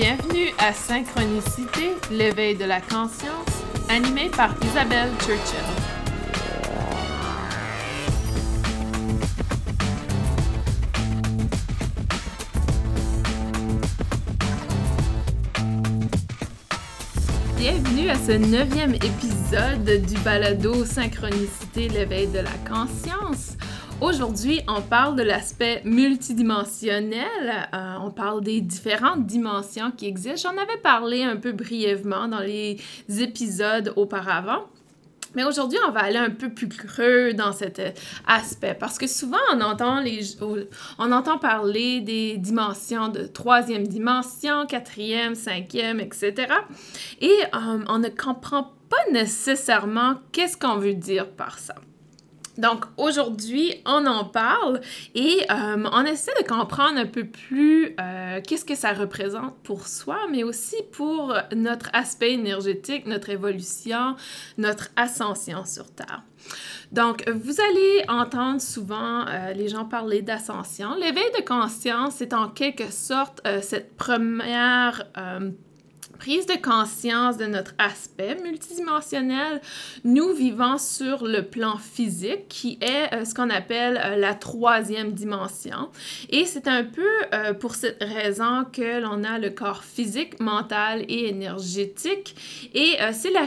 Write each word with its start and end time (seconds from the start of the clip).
Bienvenue 0.00 0.54
à 0.58 0.72
Synchronicité, 0.72 1.96
l'éveil 2.12 2.54
de 2.54 2.64
la 2.64 2.80
conscience, 2.80 3.64
animé 3.88 4.28
par 4.28 4.54
Isabelle 4.62 5.10
Churchill. 5.18 5.58
Bienvenue 17.56 18.08
à 18.08 18.14
ce 18.14 18.38
neuvième 18.38 18.94
épisode 18.94 20.06
du 20.06 20.16
balado 20.20 20.84
Synchronicité, 20.84 21.88
l'éveil 21.88 22.28
de 22.28 22.38
la 22.38 22.52
conscience. 22.70 23.57
Aujourd'hui, 24.00 24.60
on 24.68 24.80
parle 24.80 25.16
de 25.16 25.24
l'aspect 25.24 25.82
multidimensionnel. 25.84 27.68
Euh, 27.74 27.96
on 28.00 28.12
parle 28.12 28.42
des 28.42 28.60
différentes 28.60 29.26
dimensions 29.26 29.90
qui 29.90 30.06
existent. 30.06 30.50
J'en 30.50 30.56
avais 30.56 30.76
parlé 30.80 31.24
un 31.24 31.34
peu 31.34 31.50
brièvement 31.50 32.28
dans 32.28 32.38
les 32.38 32.78
épisodes 33.08 33.92
auparavant. 33.96 34.66
Mais 35.34 35.42
aujourd'hui, 35.42 35.78
on 35.86 35.90
va 35.90 36.04
aller 36.04 36.16
un 36.16 36.30
peu 36.30 36.48
plus 36.48 36.68
creux 36.68 37.34
dans 37.34 37.50
cet 37.50 37.82
aspect 38.24 38.76
parce 38.78 38.98
que 38.98 39.08
souvent 39.08 39.36
on 39.52 39.60
entend, 39.60 40.00
les, 40.00 40.20
on 40.98 41.10
entend 41.10 41.38
parler 41.38 42.00
des 42.00 42.36
dimensions 42.36 43.08
de 43.08 43.24
troisième 43.24 43.86
dimension, 43.86 44.64
quatrième, 44.66 45.34
cinquième, 45.34 45.98
etc. 45.98 46.46
Et 47.20 47.34
euh, 47.52 47.84
on 47.88 47.98
ne 47.98 48.08
comprend 48.08 48.72
pas 48.88 49.12
nécessairement 49.12 50.14
qu'est-ce 50.30 50.56
qu'on 50.56 50.76
veut 50.76 50.94
dire 50.94 51.28
par 51.28 51.58
ça. 51.58 51.74
Donc 52.58 52.84
aujourd'hui, 52.96 53.74
on 53.86 54.04
en 54.06 54.24
parle 54.24 54.80
et 55.14 55.38
euh, 55.50 55.84
on 55.92 56.04
essaie 56.04 56.32
de 56.42 56.46
comprendre 56.46 56.98
un 56.98 57.06
peu 57.06 57.24
plus 57.24 57.94
euh, 58.00 58.40
qu'est-ce 58.46 58.64
que 58.64 58.74
ça 58.74 58.92
représente 58.92 59.56
pour 59.62 59.86
soi, 59.86 60.18
mais 60.30 60.42
aussi 60.42 60.76
pour 60.92 61.34
notre 61.54 61.88
aspect 61.92 62.32
énergétique, 62.32 63.06
notre 63.06 63.30
évolution, 63.30 64.16
notre 64.58 64.88
ascension 64.96 65.64
sur 65.64 65.90
Terre. 65.92 66.22
Donc, 66.90 67.28
vous 67.28 67.60
allez 67.60 68.04
entendre 68.08 68.60
souvent 68.60 69.26
euh, 69.28 69.52
les 69.52 69.68
gens 69.68 69.84
parler 69.84 70.22
d'ascension. 70.22 70.94
L'éveil 70.96 71.30
de 71.38 71.44
conscience 71.44 72.20
est 72.20 72.32
en 72.32 72.48
quelque 72.48 72.90
sorte 72.90 73.40
cette 73.62 73.96
première 73.96 75.04
prise 76.18 76.46
de 76.46 76.60
conscience 76.60 77.36
de 77.36 77.46
notre 77.46 77.74
aspect 77.78 78.36
multidimensionnel, 78.42 79.60
nous 80.04 80.32
vivons 80.34 80.76
sur 80.76 81.24
le 81.24 81.42
plan 81.42 81.78
physique 81.78 82.48
qui 82.48 82.78
est 82.80 83.14
euh, 83.14 83.24
ce 83.24 83.34
qu'on 83.34 83.50
appelle 83.50 84.00
euh, 84.04 84.16
la 84.16 84.34
troisième 84.34 85.12
dimension. 85.12 85.90
Et 86.30 86.44
c'est 86.44 86.66
un 86.66 86.82
peu 86.82 87.06
euh, 87.32 87.54
pour 87.54 87.76
cette 87.76 88.02
raison 88.02 88.64
que 88.72 89.00
l'on 89.00 89.22
a 89.22 89.38
le 89.38 89.50
corps 89.50 89.84
physique, 89.84 90.40
mental 90.40 91.04
et 91.08 91.28
énergétique. 91.28 92.34
Et 92.74 92.96
c'est 93.12 93.30
la 93.30 93.44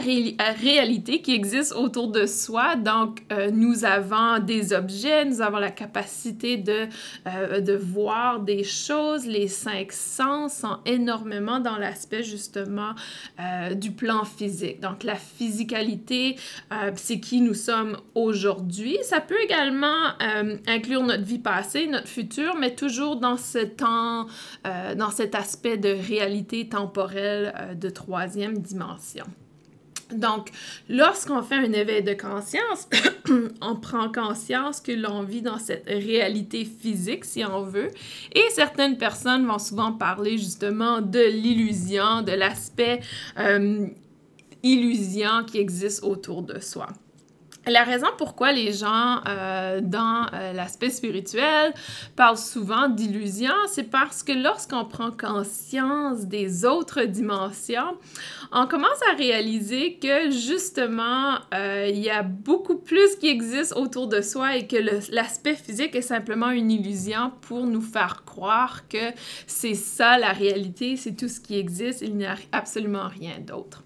réalité 0.52 1.20
qui 1.20 1.34
existe 1.34 1.72
autour 1.74 2.08
de 2.08 2.26
soi. 2.26 2.76
Donc, 2.76 3.22
nous 3.52 3.84
avons 3.84 4.38
des 4.38 4.72
objets, 4.72 5.24
nous 5.24 5.40
avons 5.40 5.58
la 5.58 5.70
capacité 5.70 6.56
de, 6.56 6.86
de 7.60 7.72
voir 7.74 8.40
des 8.40 8.64
choses. 8.64 9.26
Les 9.26 9.48
cinq 9.48 9.92
sens 9.92 10.54
sont 10.54 10.78
énormément 10.86 11.60
dans 11.60 11.76
l'aspect 11.76 12.22
justement 12.22 12.61
euh, 13.40 13.74
du 13.74 13.92
plan 13.92 14.24
physique. 14.24 14.80
Donc 14.80 15.04
la 15.04 15.16
physicalité, 15.16 16.36
euh, 16.72 16.90
c'est 16.96 17.20
qui 17.20 17.40
nous 17.40 17.54
sommes 17.54 17.96
aujourd'hui. 18.14 18.98
Ça 19.02 19.20
peut 19.20 19.40
également 19.42 20.08
euh, 20.22 20.56
inclure 20.66 21.02
notre 21.02 21.24
vie 21.24 21.38
passée, 21.38 21.86
notre 21.86 22.08
futur, 22.08 22.56
mais 22.56 22.74
toujours 22.74 23.16
dans 23.16 23.36
ce 23.36 23.58
temps, 23.58 24.26
dans 24.96 25.10
cet 25.10 25.34
aspect 25.34 25.76
de 25.76 25.90
réalité 25.90 26.68
temporelle 26.68 27.76
de 27.80 27.88
troisième 27.90 28.58
dimension. 28.58 29.24
Donc, 30.14 30.50
lorsqu'on 30.88 31.42
fait 31.42 31.56
un 31.56 31.72
éveil 31.72 32.02
de 32.02 32.14
conscience, 32.14 32.88
on 33.60 33.76
prend 33.76 34.10
conscience 34.10 34.80
que 34.80 34.92
l'on 34.92 35.22
vit 35.22 35.42
dans 35.42 35.58
cette 35.58 35.86
réalité 35.86 36.64
physique, 36.64 37.24
si 37.24 37.44
on 37.44 37.62
veut, 37.62 37.88
et 38.34 38.44
certaines 38.50 38.98
personnes 38.98 39.46
vont 39.46 39.58
souvent 39.58 39.92
parler 39.92 40.38
justement 40.38 41.00
de 41.00 41.20
l'illusion, 41.20 42.22
de 42.22 42.32
l'aspect 42.32 43.00
euh, 43.38 43.86
illusion 44.62 45.44
qui 45.46 45.58
existe 45.58 46.04
autour 46.04 46.42
de 46.42 46.58
soi. 46.60 46.88
La 47.66 47.84
raison 47.84 48.08
pourquoi 48.18 48.52
les 48.52 48.72
gens 48.72 49.20
euh, 49.28 49.80
dans 49.80 50.26
euh, 50.32 50.52
l'aspect 50.52 50.90
spirituel 50.90 51.72
parlent 52.16 52.36
souvent 52.36 52.88
d'illusion, 52.88 53.52
c'est 53.68 53.88
parce 53.88 54.24
que 54.24 54.32
lorsqu'on 54.32 54.84
prend 54.84 55.12
conscience 55.12 56.26
des 56.26 56.64
autres 56.64 57.02
dimensions, 57.04 57.96
on 58.50 58.66
commence 58.66 59.00
à 59.12 59.14
réaliser 59.14 59.94
que 59.94 60.32
justement, 60.32 61.36
euh, 61.54 61.88
il 61.88 62.00
y 62.00 62.10
a 62.10 62.24
beaucoup 62.24 62.78
plus 62.78 63.14
qui 63.20 63.28
existe 63.28 63.76
autour 63.76 64.08
de 64.08 64.22
soi 64.22 64.56
et 64.56 64.66
que 64.66 64.76
l'aspect 65.12 65.54
physique 65.54 65.94
est 65.94 66.02
simplement 66.02 66.50
une 66.50 66.70
illusion 66.72 67.30
pour 67.42 67.64
nous 67.64 67.80
faire 67.80 68.24
croire 68.24 68.88
que 68.88 69.12
c'est 69.46 69.74
ça 69.74 70.18
la 70.18 70.32
réalité, 70.32 70.96
c'est 70.96 71.12
tout 71.12 71.28
ce 71.28 71.38
qui 71.38 71.56
existe, 71.56 72.02
il 72.02 72.16
n'y 72.16 72.26
a 72.26 72.34
absolument 72.50 73.06
rien 73.06 73.38
d'autre. 73.38 73.84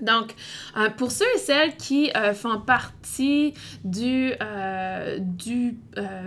Donc, 0.00 0.34
euh, 0.76 0.90
pour 0.90 1.12
ceux 1.12 1.26
et 1.34 1.38
celles 1.38 1.76
qui 1.76 2.10
euh, 2.16 2.34
font 2.34 2.60
partie 2.60 3.54
du, 3.84 4.32
euh, 4.42 5.18
du 5.20 5.76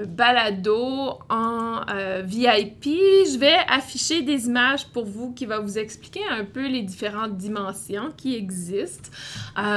balado 0.08 1.20
en 1.30 1.82
VIP, 2.24 2.86
je 2.86 3.38
vais 3.38 3.58
afficher 3.68 4.22
des 4.22 4.46
images 4.46 4.88
pour 4.88 5.06
vous 5.06 5.34
qui 5.34 5.46
va 5.46 5.60
vous 5.60 5.78
expliquer 5.78 6.22
un 6.30 6.46
peu 6.46 6.68
les 6.68 6.84
différentes 6.84 7.38
dimensions 7.38 8.12
qui 8.16 8.36
existent. 8.36 9.10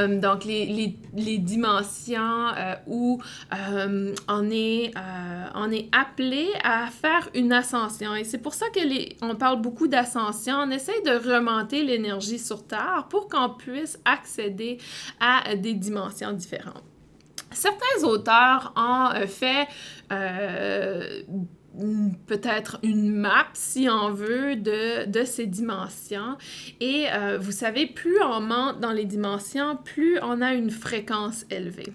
donc, 0.08 0.44
les, 0.44 0.66
les, 0.66 0.96
les 1.14 1.38
dimensions 1.38 2.52
où 2.86 3.20
on, 4.28 4.50
est, 4.50 4.92
on 5.54 5.70
est 5.70 5.88
appelé 5.92 6.48
à 6.62 6.86
faire 6.86 7.28
une 7.34 7.52
ascension. 7.52 8.14
Et 8.14 8.24
c'est 8.24 8.38
pour 8.38 8.54
ça 8.54 8.66
que 8.68 8.80
les, 8.80 9.16
on 9.22 9.34
parle 9.34 9.60
beaucoup 9.60 9.88
d'ascension. 9.88 10.56
On 10.56 10.70
essaie 10.70 11.00
de 11.02 11.34
remonter 11.34 11.82
l'énergie 11.82 12.38
sur 12.38 12.66
Terre 12.66 13.06
pour 13.08 13.28
qu'on 13.28 13.50
puisse 13.50 13.77
accéder 14.04 14.78
à 15.20 15.56
des 15.56 15.74
dimensions 15.74 16.32
différentes. 16.32 16.84
Certains 17.50 18.04
auteurs 18.04 18.72
ont 18.76 19.10
euh, 19.14 19.26
fait 19.26 19.66
euh, 20.12 21.22
peut-être 22.26 22.78
une 22.82 23.14
map, 23.14 23.46
si 23.54 23.88
on 23.88 24.12
veut, 24.12 24.56
de, 24.56 25.24
ces 25.24 25.46
dimensions. 25.46 26.36
Et 26.80 27.06
euh, 27.12 27.38
vous 27.38 27.52
savez, 27.52 27.86
plus 27.86 28.20
on 28.22 28.40
monte 28.40 28.80
dans 28.80 28.92
les 28.92 29.04
dimensions, 29.04 29.76
plus 29.76 30.18
on 30.22 30.40
a 30.40 30.54
une 30.54 30.70
fréquence 30.70 31.46
élevée. 31.50 31.92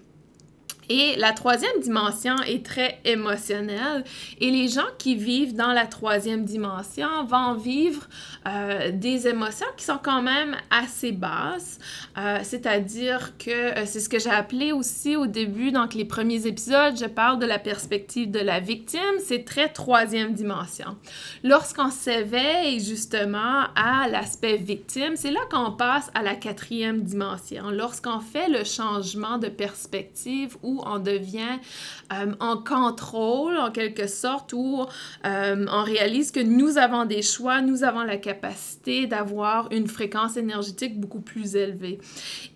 Et 0.89 1.15
la 1.17 1.31
troisième 1.31 1.79
dimension 1.81 2.35
est 2.47 2.65
très 2.65 2.99
émotionnelle. 3.05 4.03
Et 4.39 4.51
les 4.51 4.67
gens 4.67 4.81
qui 4.97 5.15
vivent 5.15 5.55
dans 5.55 5.71
la 5.71 5.85
troisième 5.85 6.45
dimension 6.45 7.07
vont 7.25 7.53
vivre 7.55 8.07
euh, 8.47 8.91
des 8.91 9.27
émotions 9.27 9.67
qui 9.77 9.85
sont 9.85 9.99
quand 10.01 10.21
même 10.21 10.55
assez 10.69 11.11
basses, 11.11 11.79
euh, 12.17 12.39
c'est-à-dire 12.43 13.37
que 13.37 13.51
euh, 13.51 13.85
c'est 13.85 13.99
ce 13.99 14.09
que 14.09 14.19
j'ai 14.19 14.29
appelé 14.29 14.71
aussi 14.71 15.15
au 15.15 15.27
début, 15.27 15.71
donc 15.71 15.93
les 15.93 16.05
premiers 16.05 16.45
épisodes, 16.45 16.97
je 16.97 17.05
parle 17.05 17.39
de 17.39 17.45
la 17.45 17.59
perspective 17.59 18.31
de 18.31 18.39
la 18.39 18.59
victime, 18.59 18.99
c'est 19.25 19.45
très 19.45 19.69
troisième 19.69 20.33
dimension. 20.33 20.97
Lorsqu'on 21.43 21.89
s'éveille 21.89 22.79
justement 22.79 23.63
à 23.75 24.07
l'aspect 24.09 24.57
victime, 24.57 25.15
c'est 25.15 25.31
là 25.31 25.41
qu'on 25.49 25.71
passe 25.71 26.11
à 26.13 26.21
la 26.21 26.35
quatrième 26.35 27.01
dimension, 27.01 27.69
lorsqu'on 27.71 28.19
fait 28.19 28.49
le 28.49 28.63
changement 28.63 29.37
de 29.37 29.47
perspective 29.47 30.57
ou 30.63 30.72
on 30.85 30.99
devient 30.99 31.59
euh, 32.11 32.33
en 32.39 32.57
contrôle 32.57 33.57
en 33.57 33.71
quelque 33.71 34.07
sorte, 34.07 34.53
où 34.53 34.85
euh, 35.25 35.65
on 35.71 35.83
réalise 35.83 36.31
que 36.31 36.39
nous 36.39 36.77
avons 36.77 37.05
des 37.05 37.21
choix, 37.21 37.61
nous 37.61 37.83
avons 37.83 38.03
la 38.03 38.17
capacité 38.17 39.07
d'avoir 39.07 39.71
une 39.71 39.87
fréquence 39.87 40.37
énergétique 40.37 40.99
beaucoup 40.99 41.21
plus 41.21 41.55
élevée. 41.55 41.99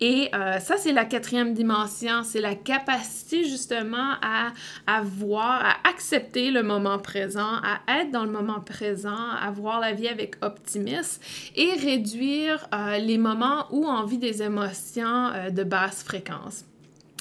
Et 0.00 0.28
euh, 0.34 0.58
ça, 0.58 0.76
c'est 0.76 0.92
la 0.92 1.04
quatrième 1.04 1.54
dimension, 1.54 2.22
c'est 2.24 2.40
la 2.40 2.54
capacité 2.54 3.44
justement 3.44 4.14
à, 4.22 4.52
à 4.86 5.02
voir, 5.02 5.62
à 5.64 5.88
accepter 5.88 6.50
le 6.50 6.62
moment 6.62 6.98
présent, 6.98 7.56
à 7.62 8.00
être 8.00 8.10
dans 8.10 8.24
le 8.24 8.30
moment 8.30 8.60
présent, 8.60 9.30
à 9.40 9.50
voir 9.50 9.80
la 9.80 9.92
vie 9.92 10.08
avec 10.08 10.36
optimisme 10.42 11.22
et 11.56 11.72
réduire 11.72 12.68
les 13.00 13.18
moments 13.18 13.66
où 13.70 13.86
on 13.86 14.04
vit 14.04 14.18
des 14.18 14.42
émotions 14.42 15.30
de 15.50 15.64
basse 15.64 16.02
fréquence. 16.02 16.64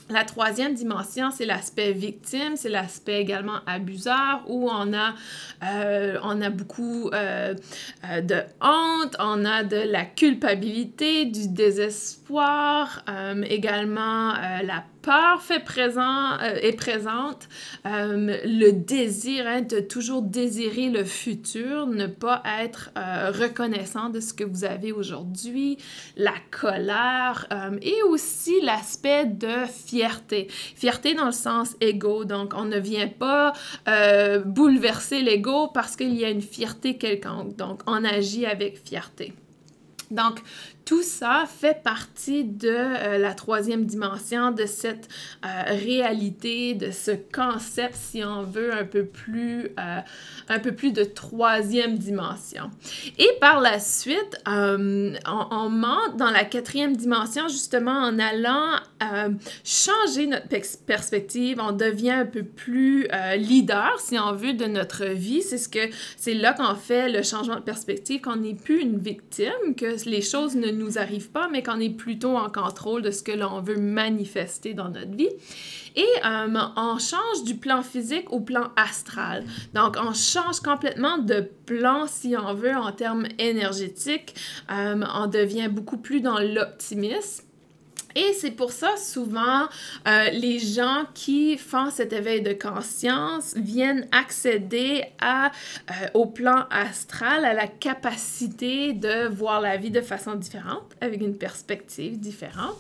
La 0.09 0.24
troisième 0.24 0.74
dimension, 0.74 1.31
c'est 1.31 1.45
l'aspect 1.45 1.92
victime, 1.92 2.56
c'est 2.56 2.69
l'aspect 2.69 3.19
également 3.19 3.59
abuseur 3.65 4.42
où 4.48 4.69
on 4.71 4.94
a, 4.94 5.13
euh, 5.63 6.50
beaucoup 6.50 7.09
euh, 7.09 7.54
euh, 8.09 8.21
de 8.21 8.42
honte, 8.62 9.18
on 9.19 9.44
a 9.44 9.63
de 9.63 9.75
la 9.75 10.06
culpabilité, 10.06 11.25
du 11.25 11.50
désespoir, 11.50 13.04
également 13.50 14.33
la 14.63 14.86
peur 15.07 15.42
fait 15.42 15.63
présent, 15.63 16.33
euh, 16.33 16.59
est 16.62 16.75
présente, 16.75 17.48
euh, 17.86 18.39
le 18.44 18.71
désir 18.71 19.48
hein, 19.48 19.62
de 19.62 19.80
toujours 19.80 20.21
désirer 20.21 20.89
le 20.89 21.06
futur, 21.06 21.88
ne 21.88 22.07
pas 22.07 22.44
être 22.59 22.92
euh, 22.98 23.31
reconnaissant 23.31 24.09
de 24.09 24.19
ce 24.19 24.33
que 24.33 24.44
vous 24.44 24.65
avez 24.65 24.92
aujourd'hui, 24.92 25.77
la 26.18 26.33
colère 26.51 27.48
et 27.81 28.04
aussi 28.09 28.59
l'aspect 28.62 29.25
de 29.25 29.65
fierté. 29.65 30.48
Fierté 30.50 31.13
dans 31.13 31.27
le 31.27 31.31
sens 31.31 31.77
égo, 31.80 32.25
donc 32.25 32.51
on 32.53 32.65
ne 32.65 32.77
vient 32.77 33.07
pas 33.07 33.53
bouleverser 34.45 35.21
l'ego 35.21 35.69
parce 35.69 35.95
qu'il 35.95 36.15
y 36.15 36.25
a 36.25 36.30
une 36.30 36.42
fierté 36.42 36.98
quelconque, 36.98 37.56
donc 37.56 37.80
on 37.88 38.03
agit 38.03 38.45
avec 38.45 38.77
fierté. 38.83 39.33
Donc, 40.12 40.42
tout 40.88 41.04
ça 41.04 41.44
fait 41.45 41.84
partie 41.84 42.45
de 42.45 42.69
euh, 42.69 43.18
la 43.18 43.34
troisième 43.34 43.86
dimension, 43.86 44.51
de 44.51 44.66
cette 44.66 45.10
euh, 45.45 45.48
réalité, 45.68 46.75
de 46.75 46.92
ce 46.92 47.12
concept, 47.12 47.95
si 47.95 48.24
on 48.24 48.44
veut, 48.44 48.74
un 48.74 48.86
peu 48.86 49.04
plus, 49.04 49.66
euh, 49.78 50.00
un 50.48 50.60
peu 50.60 50.72
plus 50.72 50.94
de 50.94 51.04
troisième 51.04 51.98
dimension. 51.98 52.72
Et 53.18 53.28
par 53.42 53.60
la 53.60 53.81
suite, 53.81 54.42
on, 54.45 55.12
on, 55.25 55.69
monte 55.69 56.16
dans 56.16 56.31
la 56.31 56.45
quatrième 56.45 56.95
dimension 56.95 57.50
justement 57.50 57.92
en 57.92 58.18
allant 58.18 58.78
changer 59.66 60.28
notre 60.28 60.48
perspective. 60.86 61.60
On 61.62 61.74
devient 61.74 62.12
un 62.12 62.25
peu 62.25 62.44
plus 62.44 63.07
leader, 63.36 64.00
si 64.00 64.18
on 64.18 64.31
veut, 64.31 64.54
de 64.54 64.66
notre 64.66 65.06
vie. 65.06 65.42
C'est 65.42 65.57
ce 65.57 65.68
que 65.68 65.80
c'est 66.16 66.34
là 66.34 66.54
qu'on 66.54 66.75
fait 66.75 67.10
le 67.10 67.24
changement 67.24 67.56
de 67.56 67.62
perspective, 67.62 68.22
qu'on 68.22 68.38
n'est 68.38 68.56
plus 68.56 68.81
une 68.81 68.98
victime, 68.98 69.75
que 69.75 70.10
les 70.10 70.22
choses 70.22 70.56
ne 70.56 70.76
nous 70.77 70.97
arrive 70.97 71.29
pas, 71.29 71.50
mais 71.50 71.63
qu'on 71.63 71.79
est 71.79 71.89
plutôt 71.89 72.38
en 72.38 72.50
contrôle 72.50 73.01
de 73.01 73.12
ce 73.12 73.24
que 73.24 73.31
l'on 73.31 73.62
veut 73.62 73.77
manifester 73.77 74.74
dans 74.74 74.89
notre 74.89 75.15
vie. 75.15 75.29
Et 75.95 76.06
euh, 76.25 76.59
on 76.75 77.00
change 77.00 77.44
du 77.44 77.56
plan 77.56 77.81
physique 77.81 78.31
au 78.31 78.39
plan 78.39 78.69
astral. 78.75 79.44
Donc, 79.74 79.97
on 80.00 80.13
change 80.13 80.59
complètement 80.59 81.18
de 81.18 81.50
plan, 81.65 82.06
si 82.07 82.35
on 82.38 82.53
veut, 82.53 82.75
en 82.75 82.91
termes 82.91 83.27
énergétiques. 83.39 84.35
Euh, 84.71 85.03
on 85.15 85.27
devient 85.27 85.69
beaucoup 85.69 85.97
plus 85.97 86.21
dans 86.21 86.39
l'optimisme. 86.39 87.46
Et 88.17 88.33
c'est 88.33 88.49
pour 88.49 88.71
ça, 88.71 88.97
souvent, 88.97 89.67
euh, 90.07 90.29
les 90.31 90.57
gens 90.57 91.03
qui 91.13 91.55
font 91.55 91.91
cet 91.91 92.13
éveil 92.13 92.41
de 92.41 92.51
conscience 92.51 93.53
viennent 93.55 94.07
accéder 94.11 95.03
à, 95.21 95.51
euh, 95.91 96.07
au 96.15 96.25
plan 96.25 96.65
astral, 96.71 97.45
à 97.45 97.53
la 97.53 97.67
capacité 97.67 98.93
de 98.93 99.27
voir 99.27 99.61
la 99.61 99.77
vie 99.77 99.91
de 99.91 100.01
façon 100.01 100.33
différente, 100.33 100.95
avec 100.99 101.21
une 101.21 101.37
perspective 101.37 102.19
différente. 102.19 102.75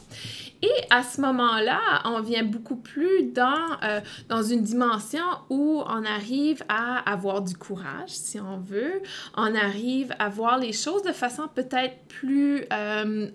Et 0.63 0.71
à 0.89 1.03
ce 1.03 1.21
moment-là, 1.21 1.81
on 2.05 2.21
vient 2.21 2.43
beaucoup 2.43 2.77
plus 2.77 3.31
dans, 3.31 3.77
euh, 3.83 4.01
dans 4.29 4.41
une 4.41 4.63
dimension 4.63 5.23
où 5.51 5.83
on 5.85 6.03
arrive 6.03 6.63
à 6.67 7.07
avoir 7.07 7.43
du 7.43 7.55
courage, 7.55 8.09
si 8.09 8.39
on 8.39 8.57
veut. 8.57 9.03
On 9.35 9.53
arrive 9.53 10.15
à 10.17 10.29
voir 10.29 10.57
les 10.57 10.73
choses 10.73 11.03
de 11.03 11.11
façon 11.11 11.43
peut-être 11.53 11.95
plus 12.07 12.65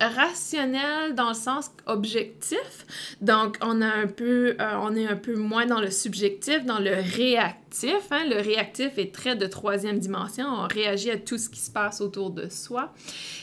rationnelle 0.01 1.15
dans 1.15 1.29
le 1.29 1.35
sens 1.35 1.71
objectif. 1.93 2.87
Donc, 3.21 3.57
on, 3.61 3.81
a 3.81 3.87
un 3.87 4.07
peu, 4.07 4.57
euh, 4.61 4.75
on 4.81 4.95
est 4.97 5.07
un 5.07 5.17
peu 5.17 5.37
moins 5.37 5.67
dans 5.67 5.81
le 5.81 5.91
subjectif, 5.91 6.65
dans 6.65 6.79
le 6.79 6.95
réactif. 6.95 8.11
Hein. 8.11 8.25
Le 8.29 8.41
réactif 8.41 8.99
est 8.99 9.15
très 9.15 9.37
de 9.37 9.47
troisième 9.47 9.99
dimension. 9.99 10.47
On 10.47 10.67
réagit 10.67 11.11
à 11.11 11.19
tout 11.19 11.39
ce 11.39 11.49
qui 11.49 11.61
se 11.61 11.71
passe 11.71 12.01
autour 12.01 12.31
de 12.31 12.49
soi. 12.49 12.93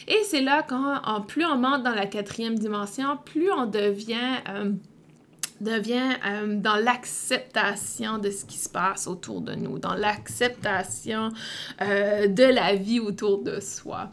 Et 0.07 0.19
c'est 0.23 0.41
là 0.41 0.65
quand, 0.67 1.01
plus 1.27 1.45
on 1.45 1.57
monte 1.57 1.83
dans 1.83 1.95
la 1.95 2.05
quatrième 2.05 2.57
dimension, 2.57 3.17
plus 3.25 3.51
on 3.51 3.65
devient... 3.65 4.37
Euh, 4.49 4.71
devient 5.61 6.15
euh, 6.25 6.55
dans 6.55 6.75
l'acceptation 6.75 8.17
de 8.17 8.29
ce 8.29 8.45
qui 8.45 8.57
se 8.57 8.69
passe 8.69 9.07
autour 9.07 9.41
de 9.41 9.53
nous, 9.55 9.79
dans 9.79 9.93
l'acceptation 9.93 11.29
euh, 11.81 12.27
de 12.27 12.43
la 12.43 12.75
vie 12.75 12.99
autour 12.99 13.43
de 13.43 13.59
soi. 13.59 14.11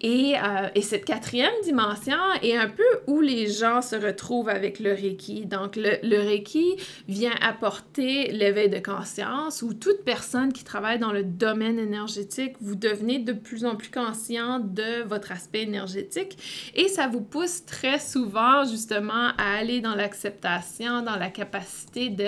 Et, 0.00 0.34
euh, 0.36 0.68
et, 0.74 0.82
cette 0.82 1.04
quatrième 1.04 1.52
dimension 1.64 2.18
est 2.42 2.56
un 2.56 2.68
peu 2.68 2.82
où 3.06 3.20
les 3.20 3.48
gens 3.48 3.82
se 3.82 3.96
retrouvent 3.96 4.48
avec 4.48 4.80
le 4.80 4.92
Reiki. 4.92 5.46
Donc, 5.46 5.76
le, 5.76 5.98
le 6.02 6.18
Reiki 6.18 6.76
vient 7.08 7.34
apporter 7.40 8.30
l'éveil 8.32 8.68
de 8.68 8.78
conscience 8.78 9.62
où 9.62 9.74
toute 9.74 10.04
personne 10.04 10.52
qui 10.52 10.64
travaille 10.64 10.98
dans 10.98 11.12
le 11.12 11.24
domaine 11.24 11.78
énergétique, 11.78 12.54
vous 12.60 12.74
devenez 12.74 13.18
de 13.18 13.32
plus 13.32 13.64
en 13.64 13.76
plus 13.76 13.90
conscient 13.90 14.60
de 14.60 15.02
votre 15.04 15.32
aspect 15.32 15.62
énergétique 15.62 16.72
et 16.74 16.88
ça 16.88 17.08
vous 17.08 17.20
pousse 17.20 17.64
très 17.64 17.98
souvent 17.98 18.64
justement 18.64 19.32
à 19.38 19.56
aller 19.58 19.80
dans 19.80 19.94
l'acceptation 19.94 20.83
dans 20.84 21.16
la 21.16 21.30
capacité 21.30 22.10
de 22.10 22.26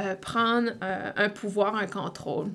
euh, 0.00 0.14
prendre 0.16 0.70
euh, 0.82 1.12
un 1.16 1.28
pouvoir, 1.28 1.74
un 1.76 1.86
contrôle. 1.86 2.50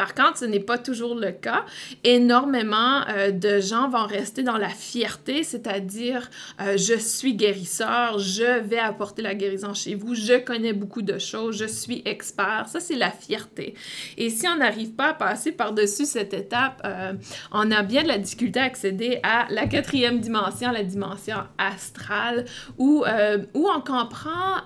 Par 0.00 0.14
contre, 0.14 0.38
ce 0.38 0.46
n'est 0.46 0.60
pas 0.60 0.78
toujours 0.78 1.14
le 1.14 1.30
cas. 1.30 1.66
Énormément 2.04 3.02
euh, 3.10 3.32
de 3.32 3.60
gens 3.60 3.90
vont 3.90 4.06
rester 4.06 4.42
dans 4.42 4.56
la 4.56 4.70
fierté, 4.70 5.44
c'est-à-dire 5.44 6.30
euh, 6.58 6.78
je 6.78 6.94
suis 6.94 7.34
guérisseur, 7.34 8.18
je 8.18 8.60
vais 8.60 8.78
apporter 8.78 9.20
la 9.20 9.34
guérison 9.34 9.74
chez 9.74 9.94
vous, 9.94 10.14
je 10.14 10.38
connais 10.38 10.72
beaucoup 10.72 11.02
de 11.02 11.18
choses, 11.18 11.58
je 11.58 11.66
suis 11.66 12.00
expert. 12.06 12.64
Ça, 12.68 12.80
c'est 12.80 12.96
la 12.96 13.10
fierté. 13.10 13.74
Et 14.16 14.30
si 14.30 14.48
on 14.48 14.56
n'arrive 14.56 14.92
pas 14.92 15.08
à 15.08 15.12
passer 15.12 15.52
par-dessus 15.52 16.06
cette 16.06 16.32
étape, 16.32 16.80
euh, 16.86 17.12
on 17.52 17.70
a 17.70 17.82
bien 17.82 18.02
de 18.02 18.08
la 18.08 18.16
difficulté 18.16 18.58
à 18.58 18.64
accéder 18.64 19.20
à 19.22 19.48
la 19.50 19.66
quatrième 19.66 20.18
dimension, 20.20 20.72
la 20.72 20.82
dimension 20.82 21.36
astrale, 21.58 22.46
où, 22.78 23.04
où 23.52 23.68
on 23.68 23.80
comprend 23.82 24.62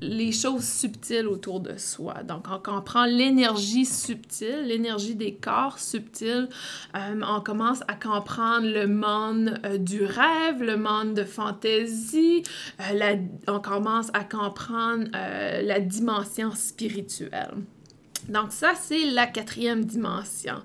les 0.00 0.32
choses 0.32 0.64
subtiles 0.64 1.26
autour 1.26 1.60
de 1.60 1.76
soi. 1.76 2.22
Donc, 2.22 2.46
on 2.50 2.58
comprend 2.58 3.04
l'énergie 3.04 3.84
subtile, 3.84 4.64
l'énergie 4.64 5.14
des 5.14 5.34
corps 5.34 5.78
subtils. 5.78 6.48
Euh, 6.94 7.20
on 7.26 7.40
commence 7.40 7.80
à 7.88 7.94
comprendre 7.94 8.66
le 8.66 8.86
monde 8.86 9.58
euh, 9.64 9.78
du 9.78 10.04
rêve, 10.04 10.62
le 10.62 10.76
monde 10.76 11.14
de 11.14 11.24
fantaisie. 11.24 12.42
Euh, 12.80 13.16
on 13.48 13.60
commence 13.60 14.10
à 14.14 14.24
comprendre 14.24 15.08
la 15.12 15.80
dimension 15.80 16.52
spirituelle. 16.52 17.54
Donc 18.28 18.52
ça, 18.52 18.72
c'est 18.74 19.06
la 19.06 19.26
quatrième 19.26 19.84
dimension. 19.84 20.56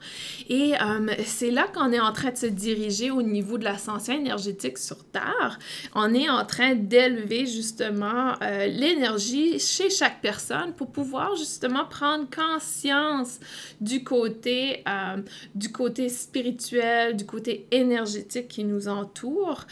Et 0.50 0.74
euh, 0.74 1.14
c'est 1.26 1.52
là 1.52 1.68
qu'on 1.74 1.92
est 1.92 2.00
en 2.00 2.12
train 2.12 2.32
de 2.32 2.38
se 2.38 2.46
diriger 2.46 3.12
au 3.12 3.22
niveau 3.22 3.58
de 3.58 3.64
l'ascension 3.64 4.14
énergétique 4.14 4.78
sur 4.78 5.04
Terre. 5.06 5.60
On 5.96 6.14
est 6.14 6.30
en 6.30 6.46
train 6.46 6.76
d'élever 6.76 7.46
justement 7.46 8.34
euh, 8.42 8.68
l'énergie 8.68 9.60
chez 9.60 9.90
chaque 9.90 10.22
personne 10.22 10.74
pour 10.74 10.92
pouvoir 10.92 11.36
justement 11.36 11.86
prendre 11.86 12.28
conscience 12.30 13.40
du 13.80 14.04
côté, 14.04 14.84
euh, 14.88 15.22
du 15.56 15.72
côté 15.72 16.10
spirituel, 16.10 17.16
du 17.16 17.26
côté 17.26 17.68
énergétique 17.72 18.48
qui 18.48 18.64
nous 18.64 18.88
entoure. 18.88 19.66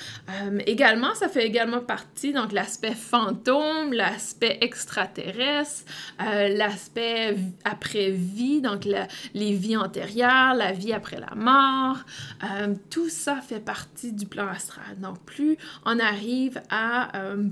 également, 0.66 1.14
ça 1.16 1.28
fait 1.28 1.46
également 1.46 1.82
partie, 1.82 2.34
donc 2.34 2.52
l'aspect 2.52 2.96
fantôme, 2.96 3.94
l'aspect 3.94 4.58
extraterrestre, 4.62 5.84
l'aspect 6.20 7.36
après 7.72 8.12
vie, 8.12 8.62
donc 8.62 8.86
les 9.34 9.54
vies 9.54 9.78
antérieures, 9.78 10.54
la 10.54 10.72
vie 10.72 10.94
après 10.94 11.20
la 11.20 11.34
mort, 11.36 11.98
euh, 12.44 12.76
tout 12.90 13.10
ça 13.10 13.38
fait 13.42 13.60
partie 13.60 14.12
du 14.14 14.26
plan 14.26 14.48
astral. 14.48 15.00
Donc 15.00 15.20
plus 15.22 15.58
on 15.86 16.00
arrive 16.00 16.62
à, 16.70 17.18
euh, 17.18 17.48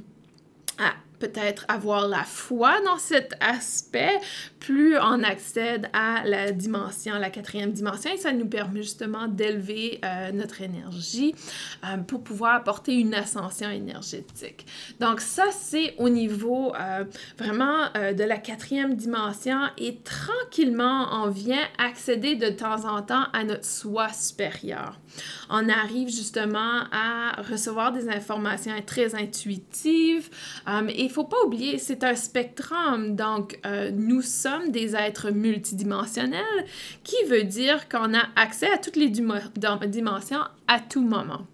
à 0.77 0.93
peut-être 1.19 1.65
avoir 1.67 2.07
la 2.07 2.23
foi 2.23 2.79
dans 2.85 2.97
cet 2.97 3.33
aspect, 3.41 4.19
plus 4.59 4.97
on 4.97 5.23
accède 5.23 5.89
à 5.93 6.23
la 6.25 6.51
dimension, 6.51 7.15
la 7.15 7.29
quatrième 7.29 7.71
dimension, 7.71 8.11
et 8.11 8.17
ça 8.17 8.31
nous 8.31 8.47
permet 8.47 8.81
justement 8.81 9.27
d'élever 9.27 9.99
euh, 10.03 10.31
notre 10.31 10.61
énergie 10.61 11.35
euh, 11.83 11.97
pour 11.97 12.23
pouvoir 12.23 12.55
apporter 12.55 12.93
une 12.93 13.13
ascension 13.13 13.69
énergétique. 13.69 14.65
Donc 14.99 15.21
ça, 15.21 15.45
c'est 15.51 15.95
au 15.97 16.09
niveau 16.09 16.73
euh, 16.75 17.03
vraiment 17.37 17.87
de 17.95 18.23
la 18.23 18.37
quatrième 18.37 18.95
dimension, 18.95 19.59
et 19.77 19.97
tranquillement, 19.97 21.23
on 21.23 21.29
vient 21.29 21.65
accéder 21.77 22.35
de 22.35 22.49
temps 22.49 22.85
en 22.85 23.01
temps 23.01 23.25
à 23.33 23.43
notre 23.43 23.65
soi 23.65 24.09
supérieur. 24.13 24.99
On 25.49 25.67
arrive 25.69 26.09
justement 26.09 26.83
à 26.91 27.41
recevoir 27.41 27.91
des 27.91 28.09
informations 28.09 28.73
très 28.85 29.15
intuitives, 29.15 30.29
et 30.89 31.08
il 31.09 31.11
faut 31.11 31.23
pas 31.23 31.43
oublier, 31.43 31.79
c'est 31.79 32.03
un 32.03 32.15
spectrum. 32.15 33.15
Donc, 33.15 33.59
euh, 33.65 33.89
nous 33.91 34.21
sommes 34.21 34.69
des 34.69 34.95
êtres 34.95 35.31
multidimensionnels, 35.31 36.65
qui 37.03 37.15
veut 37.27 37.43
dire 37.43 37.89
qu'on 37.89 38.13
a 38.13 38.27
accès 38.35 38.71
à 38.71 38.77
toutes 38.77 38.95
les 38.95 39.09
dimensions 39.09 40.41
à 40.67 40.79
tout 40.79 41.01
moment. 41.01 41.47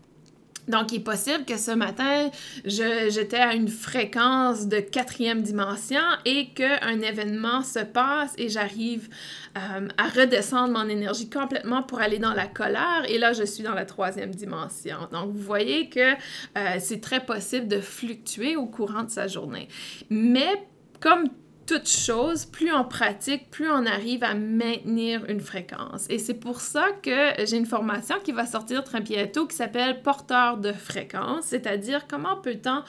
Donc, 0.67 0.91
il 0.91 0.97
est 0.97 1.03
possible 1.03 1.45
que 1.45 1.57
ce 1.57 1.71
matin, 1.71 2.29
j'étais 2.63 3.37
à 3.37 3.53
une 3.53 3.67
fréquence 3.67 4.67
de 4.67 4.79
quatrième 4.79 5.41
dimension 5.41 6.01
et 6.25 6.49
qu'un 6.49 7.01
événement 7.01 7.61
se 7.61 7.79
passe 7.79 8.33
et 8.37 8.49
j'arrive 8.49 9.09
euh, 9.57 9.87
à 9.97 10.07
redescendre 10.09 10.73
mon 10.73 10.89
énergie 10.89 11.29
complètement 11.29 11.83
pour 11.83 11.99
aller 11.99 12.19
dans 12.19 12.33
la 12.33 12.47
colère 12.47 13.03
et 13.07 13.17
là, 13.17 13.33
je 13.33 13.43
suis 13.43 13.63
dans 13.63 13.73
la 13.73 13.85
troisième 13.85 14.33
dimension. 14.33 14.97
Donc, 15.11 15.31
vous 15.31 15.41
voyez 15.41 15.89
que 15.89 16.13
euh, 16.13 16.77
c'est 16.79 17.01
très 17.01 17.23
possible 17.23 17.67
de 17.67 17.79
fluctuer 17.79 18.55
au 18.55 18.65
courant 18.65 19.03
de 19.03 19.11
sa 19.11 19.27
journée. 19.27 19.67
Mais 20.09 20.65
comme 20.99 21.25
toute 21.65 21.89
chose, 21.89 22.45
plus 22.45 22.71
on 22.71 22.83
pratique, 22.83 23.49
plus 23.49 23.69
on 23.69 23.85
arrive 23.85 24.23
à 24.23 24.35
maintenir 24.35 25.25
une 25.27 25.39
fréquence. 25.39 26.05
Et 26.09 26.19
c'est 26.19 26.35
pour 26.35 26.61
ça 26.61 26.87
que 27.01 27.45
j'ai 27.45 27.57
une 27.57 27.65
formation 27.65 28.15
qui 28.23 28.31
va 28.31 28.45
sortir 28.45 28.83
très 28.83 29.01
bientôt 29.01 29.47
qui 29.47 29.55
s'appelle 29.55 30.01
porteur 30.03 30.57
de 30.57 30.71
fréquence, 30.71 31.45
c'est-à-dire 31.45 32.05
comment 32.07 32.35
peut-on 32.37 32.83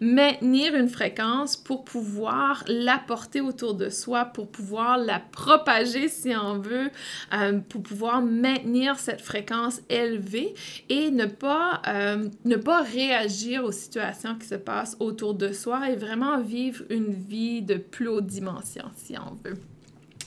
maintenir 0.00 0.74
une 0.74 0.88
fréquence 0.88 1.56
pour 1.56 1.84
pouvoir 1.84 2.64
la 2.68 2.98
porter 2.98 3.40
autour 3.40 3.74
de 3.74 3.90
soi, 3.90 4.24
pour 4.24 4.50
pouvoir 4.50 4.96
la 4.96 5.20
propager 5.20 6.08
si 6.08 6.34
on 6.34 6.58
veut, 6.58 6.90
euh, 7.34 7.60
pour 7.68 7.82
pouvoir 7.82 8.22
maintenir 8.22 8.98
cette 8.98 9.20
fréquence 9.20 9.80
élevée 9.90 10.54
et 10.88 11.10
ne 11.10 11.26
pas, 11.26 11.82
euh, 11.86 12.28
ne 12.44 12.56
pas 12.56 12.82
réagir 12.82 13.64
aux 13.64 13.72
situations 13.72 14.36
qui 14.36 14.46
se 14.46 14.54
passent 14.54 14.96
autour 15.00 15.34
de 15.34 15.52
soi 15.52 15.90
et 15.90 15.96
vraiment 15.96 16.40
vivre 16.40 16.84
une 16.88 17.12
vie 17.12 17.60
de 17.60 17.74
plus 17.74 18.08
haut 18.08 18.21
dimension, 18.22 18.84
si 18.96 19.16
on 19.18 19.34
veut. 19.44 19.58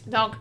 Donc, 0.08 0.34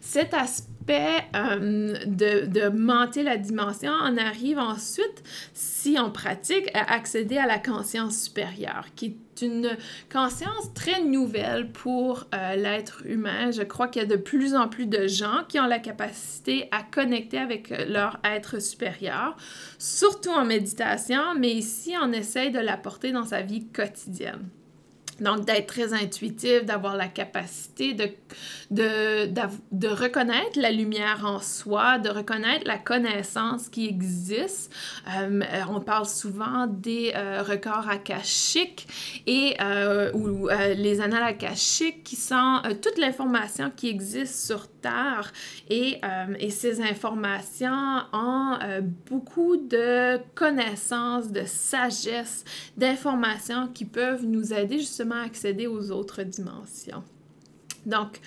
cet 0.00 0.32
aspect 0.32 1.18
euh, 1.36 1.94
de, 2.06 2.46
de 2.46 2.68
monter 2.68 3.22
la 3.22 3.36
dimension, 3.36 3.92
on 4.02 4.16
arrive 4.16 4.58
ensuite, 4.58 5.22
si 5.52 5.98
on 6.00 6.10
pratique, 6.10 6.70
à 6.74 6.94
accéder 6.94 7.36
à 7.36 7.46
la 7.46 7.58
conscience 7.58 8.18
supérieure, 8.18 8.86
qui 8.96 9.06
est 9.06 9.42
une 9.42 9.76
conscience 10.10 10.72
très 10.74 11.02
nouvelle 11.02 11.70
pour 11.70 12.26
euh, 12.34 12.56
l'être 12.56 13.02
humain. 13.06 13.50
Je 13.50 13.62
crois 13.62 13.88
qu'il 13.88 14.02
y 14.02 14.04
a 14.04 14.08
de 14.08 14.16
plus 14.16 14.54
en 14.54 14.68
plus 14.68 14.86
de 14.86 15.06
gens 15.06 15.44
qui 15.48 15.60
ont 15.60 15.66
la 15.66 15.78
capacité 15.78 16.68
à 16.70 16.82
connecter 16.82 17.38
avec 17.38 17.72
leur 17.88 18.18
être 18.24 18.60
supérieur, 18.60 19.36
surtout 19.78 20.30
en 20.30 20.44
méditation, 20.44 21.34
mais 21.38 21.52
ici, 21.52 21.94
on 22.02 22.12
essaye 22.12 22.50
de 22.50 22.58
l'apporter 22.58 23.12
dans 23.12 23.26
sa 23.26 23.42
vie 23.42 23.66
quotidienne. 23.66 24.48
Donc, 25.20 25.44
d'être 25.44 25.66
très 25.66 25.92
intuitif, 25.92 26.64
d'avoir 26.64 26.96
la 26.96 27.08
capacité 27.08 27.94
de, 27.94 28.10
de, 28.70 29.26
de, 29.72 29.88
reconnaître 29.88 30.58
la 30.58 30.70
lumière 30.70 31.24
en 31.24 31.40
soi, 31.40 31.98
de 31.98 32.08
reconnaître 32.08 32.66
la 32.66 32.78
connaissance 32.78 33.68
qui 33.68 33.86
existe. 33.86 34.72
Euh, 35.16 35.42
on 35.68 35.80
parle 35.80 36.06
souvent 36.06 36.66
des 36.66 37.12
euh, 37.14 37.42
records 37.42 37.88
akashiques 37.88 38.86
et 39.26 39.56
euh, 39.60 40.12
ou 40.12 40.48
les 40.76 41.00
annales 41.00 41.22
akashiques 41.22 42.02
qui 42.04 42.16
sont 42.16 42.62
toute 42.82 42.98
l'information 42.98 43.70
qui 43.74 43.88
existe 43.88 44.46
sur 44.46 44.66
Terre 44.80 45.32
et, 45.68 46.00
ces 46.50 46.80
informations 46.80 48.00
ont 48.12 48.58
beaucoup 49.08 49.56
de 49.56 50.18
connaissances, 50.34 51.30
de 51.30 51.44
sagesse, 51.44 52.44
d'informations 52.76 53.68
qui 53.68 53.84
peuvent 53.84 54.24
nous 54.24 54.52
aider 54.52 54.78
justement 54.78 55.22
accéder 55.22 55.66
aux 55.66 55.90
autres 55.90 56.22
dimensions. 56.22 57.02
Donc, 57.86 58.20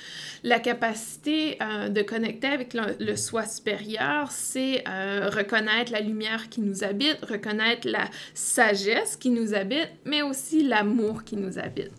la 0.43 0.59
capacité 0.59 1.57
euh, 1.61 1.89
de 1.89 2.01
connecter 2.01 2.47
avec 2.47 2.73
le, 2.73 3.15
soi 3.15 3.45
supérieur, 3.45 4.31
c'est 4.31 4.83
euh, 4.87 5.29
reconnaître 5.29 5.91
la 5.91 6.01
lumière 6.01 6.49
qui 6.49 6.61
nous 6.61 6.83
habite, 6.83 7.19
reconnaître 7.29 7.87
la 7.87 8.09
sagesse 8.33 9.15
qui 9.15 9.29
nous 9.29 9.53
habite, 9.53 9.89
mais 10.05 10.21
aussi 10.21 10.63
l'amour 10.63 11.23
qui 11.23 11.37
nous 11.37 11.59
habite. 11.59 11.91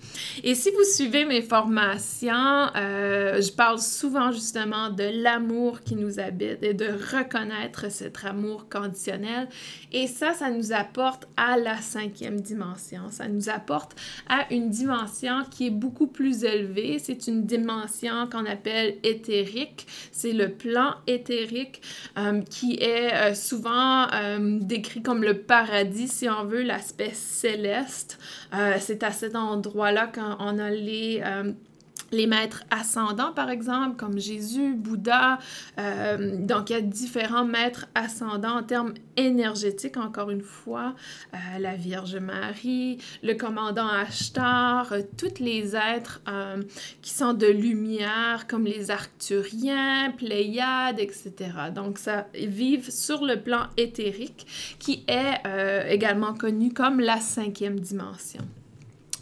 Et 0.42 0.54
si 0.54 0.70
vous 0.70 0.84
suivez 0.84 1.24
mes 1.24 1.42
formations, 1.42 2.66
euh, 2.76 3.40
je 3.40 3.52
parle 3.52 3.78
souvent 3.78 4.32
justement 4.32 4.90
de 4.90 5.04
l'amour 5.22 5.82
qui 5.82 5.94
nous 5.94 6.18
habite 6.18 6.62
et 6.62 6.74
de 6.74 6.86
reconnaître 6.86 7.90
cet 7.90 8.24
amour 8.24 8.68
conditionnel. 8.68 9.48
Et 9.92 10.06
ça, 10.06 10.32
ça 10.32 10.50
nous 10.50 10.72
apporte 10.72 11.28
à 11.36 11.56
la 11.56 11.76
cinquième 11.76 12.40
dimension. 12.40 13.10
Ça 13.10 13.28
nous 13.28 13.48
apporte 13.48 13.94
à 14.28 14.52
une 14.52 14.70
dimension 14.70 15.44
qui 15.50 15.68
est 15.68 15.70
beaucoup 15.70 16.06
plus 16.06 16.44
élevée. 16.44 16.98
C'est 16.98 17.26
une 17.26 17.43
dimension 17.46 18.28
qu'on 18.30 18.46
appelle 18.46 18.96
éthérique. 19.02 19.86
C'est 20.12 20.32
le 20.32 20.50
plan 20.50 20.94
éthérique 21.06 21.82
euh, 22.18 22.42
qui 22.42 22.74
est 22.80 23.12
euh, 23.14 23.34
souvent 23.34 24.06
euh, 24.12 24.58
décrit 24.60 25.02
comme 25.02 25.22
le 25.22 25.38
paradis, 25.38 26.08
si 26.08 26.28
on 26.28 26.44
veut, 26.44 26.62
l'aspect 26.62 27.12
céleste. 27.14 28.18
c'est 28.78 29.02
à 29.02 29.10
cet 29.10 29.34
endroit-là 29.36 30.06
qu'on 30.06 30.58
a 30.58 30.70
les 30.70 31.22
les 32.14 32.26
maîtres 32.26 32.64
ascendants, 32.70 33.32
par 33.32 33.50
exemple, 33.50 33.96
comme 33.96 34.18
Jésus, 34.18 34.74
Bouddha. 34.74 35.38
Euh, 35.78 36.36
donc, 36.38 36.70
il 36.70 36.72
y 36.74 36.76
a 36.76 36.80
différents 36.80 37.44
maîtres 37.44 37.86
ascendants 37.94 38.58
en 38.58 38.62
termes 38.62 38.94
énergétiques, 39.16 39.96
encore 39.96 40.30
une 40.30 40.42
fois. 40.42 40.94
Euh, 41.34 41.58
la 41.58 41.74
Vierge 41.74 42.16
Marie, 42.16 42.98
le 43.22 43.34
commandant 43.34 43.88
Ashtar, 43.88 44.92
euh, 44.92 45.00
tous 45.18 45.40
les 45.40 45.76
êtres 45.76 46.22
qui 47.02 47.10
sont 47.10 47.34
de 47.34 47.46
lumière, 47.46 48.46
comme 48.48 48.64
les 48.64 48.90
Arcturiens, 48.90 50.12
Pléiades, 50.16 51.00
etc. 51.00 51.32
Donc, 51.74 51.98
ça 51.98 52.28
vivent 52.34 52.90
sur 52.90 53.24
le 53.24 53.40
plan 53.40 53.66
éthérique, 53.76 54.46
qui 54.78 55.04
est 55.08 55.42
également 55.88 56.34
connu 56.34 56.72
comme 56.72 57.00
la 57.00 57.20
cinquième 57.20 57.80
dimension. 57.80 58.42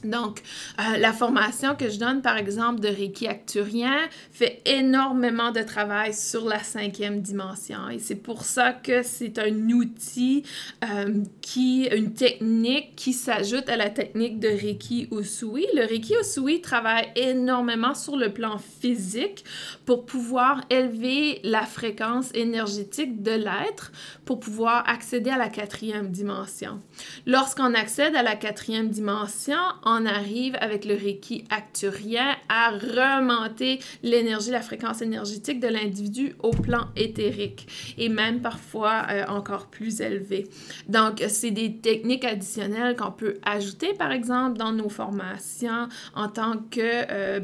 Donc, 0.05 0.41
euh, 0.79 0.97
la 0.99 1.13
formation 1.13 1.75
que 1.75 1.89
je 1.89 1.99
donne, 1.99 2.23
par 2.23 2.37
exemple, 2.37 2.81
de 2.81 2.89
Reiki 2.89 3.29
Acturien 3.29 3.97
fait 4.31 4.63
énormément 4.67 5.53
de 5.53 5.61
travail 5.61 6.15
sur 6.15 6.47
la 6.47 6.63
cinquième 6.63 7.21
dimension. 7.21 7.89
Et 7.89 7.99
c'est 7.99 8.17
pour 8.17 8.43
ça 8.43 8.73
que 8.73 9.03
c'est 9.03 9.39
un 9.39 9.71
outil 9.71 10.45
euh, 10.85 11.23
qui, 11.41 11.87
une 11.87 12.15
technique 12.15 12.95
qui 12.97 13.13
s'ajoute 13.13 13.69
à 13.69 13.77
la 13.77 13.91
technique 13.91 14.41
de 14.41 14.49
Reiki 14.49 15.09
Usui. 15.13 15.67
Le 15.75 15.87
Reiki 15.87 16.15
Usui 16.21 16.61
travaille 16.61 17.09
énormément 17.17 17.95
sur 17.95 18.17
le 18.17 18.33
plan 18.33 18.59
physique 18.59 19.45
pour 19.87 20.05
pouvoir 20.05 20.63
élever 20.71 21.41
la 21.45 21.63
fréquence 21.63 22.31
énergétique 22.35 23.23
de 23.23 23.33
l'être 23.33 23.93
pour 24.25 24.41
pouvoir 24.41 24.89
accéder 24.89 25.31
à 25.31 25.39
la 25.39 25.49
quatrième 25.49 26.11
dimension. 26.11 26.81
Lorsqu'on 27.27 27.75
accède 27.75 28.17
à 28.17 28.23
la 28.23 28.37
quatrième 28.37 28.89
dimension, 28.89 29.59
on 29.85 29.92
arrive 30.07 30.57
avec 30.61 30.85
le 30.85 30.95
Reiki 30.95 31.45
acturien 31.51 32.37
à 32.49 32.71
remonter 32.71 33.81
l'énergie, 34.03 34.51
la 34.51 34.63
fréquence 34.63 35.03
énergétique 35.03 35.61
de 35.61 35.69
l'individu 35.69 36.35
au 36.43 36.51
plan 36.51 36.89
éthérique 36.97 37.67
et 37.99 38.09
même 38.09 38.41
parfois 38.41 39.07
euh, 39.11 39.25
encore 39.29 39.67
plus 39.67 40.01
élevé. 40.01 40.49
Donc, 40.89 41.23
c'est 41.29 41.51
des 41.51 41.77
techniques 41.77 42.25
additionnelles 42.25 42.97
qu'on 42.97 43.13
peut 43.13 43.39
ajouter, 43.45 43.95
par 43.95 44.13
exemple, 44.13 44.59
dans 44.59 44.73
nos 44.73 44.89
formations 44.89 45.89
en 46.15 46.29
tant 46.29 46.59
que 46.71 46.81
euh, 46.81 47.41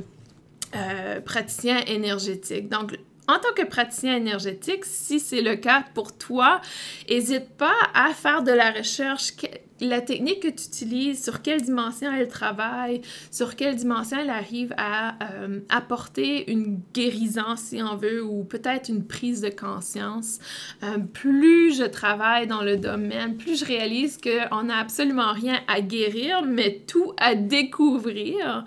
euh, 0.76 1.20
praticien 1.20 1.78
énergétique. 1.86 2.68
Donc, 2.68 2.98
en 3.28 3.38
tant 3.38 3.52
que 3.54 3.64
praticien 3.64 4.16
énergétique, 4.16 4.84
si 4.84 5.20
c'est 5.20 5.42
le 5.42 5.56
cas 5.56 5.84
pour 5.94 6.16
toi, 6.16 6.60
n'hésite 7.08 7.50
pas 7.58 7.76
à 7.94 8.14
faire 8.14 8.42
de 8.42 8.52
la 8.52 8.70
recherche 8.70 9.32
la 9.80 10.00
technique 10.00 10.40
que 10.40 10.48
tu 10.48 10.66
utilises, 10.66 11.22
sur 11.22 11.42
quelle 11.42 11.62
dimension 11.62 12.12
elle 12.12 12.28
travaille, 12.28 13.02
sur 13.30 13.56
quelle 13.56 13.76
dimension 13.76 14.18
elle 14.18 14.30
arrive 14.30 14.74
à 14.76 15.14
euh, 15.22 15.60
apporter 15.68 16.50
une 16.50 16.80
guérison, 16.94 17.56
si 17.56 17.82
on 17.82 17.96
veut, 17.96 18.22
ou 18.22 18.44
peut-être 18.44 18.88
une 18.88 19.06
prise 19.06 19.40
de 19.40 19.50
conscience. 19.50 20.38
Euh, 20.82 20.98
plus 20.98 21.76
je 21.78 21.84
travaille 21.84 22.46
dans 22.46 22.62
le 22.62 22.76
domaine, 22.76 23.36
plus 23.36 23.60
je 23.60 23.64
réalise 23.64 24.18
qu'on 24.18 24.64
n'a 24.64 24.78
absolument 24.78 25.32
rien 25.32 25.60
à 25.68 25.80
guérir, 25.80 26.42
mais 26.44 26.82
tout 26.86 27.12
à 27.18 27.34
découvrir. 27.34 28.64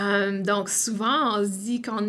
Euh, 0.00 0.42
donc 0.42 0.68
souvent, 0.68 1.38
on 1.38 1.44
se 1.44 1.58
dit 1.58 1.82
qu'on 1.82 2.04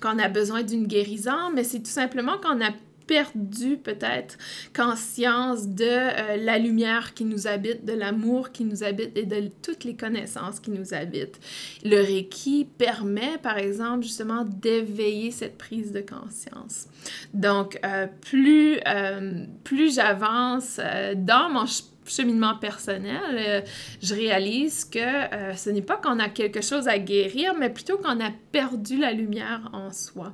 qu'on 0.00 0.18
a 0.18 0.28
besoin 0.28 0.62
d'une 0.62 0.86
guérison, 0.86 1.50
mais 1.54 1.64
c'est 1.64 1.78
tout 1.78 1.90
simplement 1.90 2.38
qu'on 2.38 2.60
a 2.60 2.70
perdu 3.06 3.76
peut-être 3.76 4.36
conscience 4.74 5.68
de 5.68 5.84
euh, 5.84 6.36
la 6.36 6.58
lumière 6.58 7.14
qui 7.14 7.24
nous 7.24 7.46
habite, 7.46 7.84
de 7.84 7.92
l'amour 7.92 8.52
qui 8.52 8.64
nous 8.64 8.84
habite 8.84 9.16
et 9.16 9.24
de 9.24 9.50
toutes 9.62 9.84
les 9.84 9.96
connaissances 9.96 10.60
qui 10.60 10.70
nous 10.70 10.94
habitent. 10.94 11.38
Le 11.84 12.00
Reiki 12.00 12.66
permet, 12.78 13.38
par 13.38 13.58
exemple, 13.58 14.02
justement 14.02 14.44
d'éveiller 14.44 15.30
cette 15.30 15.58
prise 15.58 15.92
de 15.92 16.00
conscience. 16.00 16.88
Donc, 17.34 17.78
euh, 17.84 18.06
plus, 18.22 18.78
euh, 18.86 19.44
plus 19.64 19.94
j'avance 19.94 20.80
dans 21.16 21.50
mon 21.50 21.66
cheminement 22.08 22.56
personnel, 22.56 23.64
je 24.02 24.14
réalise 24.14 24.84
que 24.84 25.54
ce 25.56 25.70
n'est 25.70 25.82
pas 25.82 25.96
qu'on 25.96 26.18
a 26.18 26.28
quelque 26.28 26.60
chose 26.60 26.88
à 26.88 26.98
guérir, 26.98 27.54
mais 27.58 27.70
plutôt 27.70 27.98
qu'on 27.98 28.20
a 28.20 28.30
perdu 28.52 28.98
la 28.98 29.12
lumière 29.12 29.68
en 29.72 29.92
soi. 29.92 30.32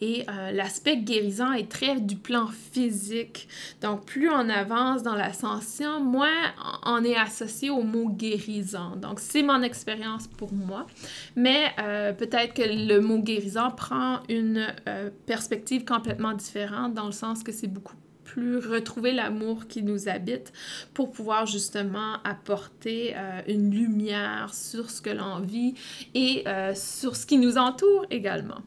Et 0.00 0.24
l'aspect 0.52 0.96
guérissant 0.96 1.52
est 1.52 1.70
très 1.70 2.00
du 2.00 2.16
plan 2.16 2.48
physique. 2.72 3.48
Donc, 3.82 4.06
plus 4.06 4.30
on 4.30 4.48
avance 4.48 5.02
dans 5.02 5.14
l'ascension, 5.14 6.00
moins 6.00 6.28
on 6.86 7.04
est 7.04 7.16
associé 7.16 7.70
au 7.70 7.82
mot 7.82 8.08
guérissant. 8.08 8.96
Donc, 8.96 9.20
c'est 9.20 9.42
mon 9.42 9.62
expérience 9.62 10.26
pour 10.26 10.52
moi. 10.52 10.86
Mais 11.36 11.74
peut-être 12.18 12.54
que 12.54 12.62
le 12.62 13.00
mot 13.00 13.18
guérissant 13.18 13.70
prend 13.70 14.20
une 14.28 14.66
perspective 15.26 15.84
complètement 15.84 16.32
différente 16.32 16.94
dans 16.94 17.06
le 17.06 17.12
sens 17.12 17.42
que 17.42 17.52
c'est 17.52 17.66
beaucoup 17.66 17.94
plus 18.30 18.58
retrouver 18.58 19.12
l'amour 19.12 19.66
qui 19.66 19.82
nous 19.82 20.08
habite 20.08 20.52
pour 20.94 21.10
pouvoir 21.10 21.46
justement 21.46 22.22
apporter 22.22 23.14
euh, 23.16 23.40
une 23.48 23.72
lumière 23.72 24.54
sur 24.54 24.88
ce 24.88 25.02
que 25.02 25.10
l'on 25.10 25.40
vit 25.40 25.74
et 26.14 26.44
euh, 26.46 26.72
sur 26.76 27.16
ce 27.16 27.26
qui 27.26 27.38
nous 27.38 27.58
entoure 27.58 28.06
également. 28.10 28.60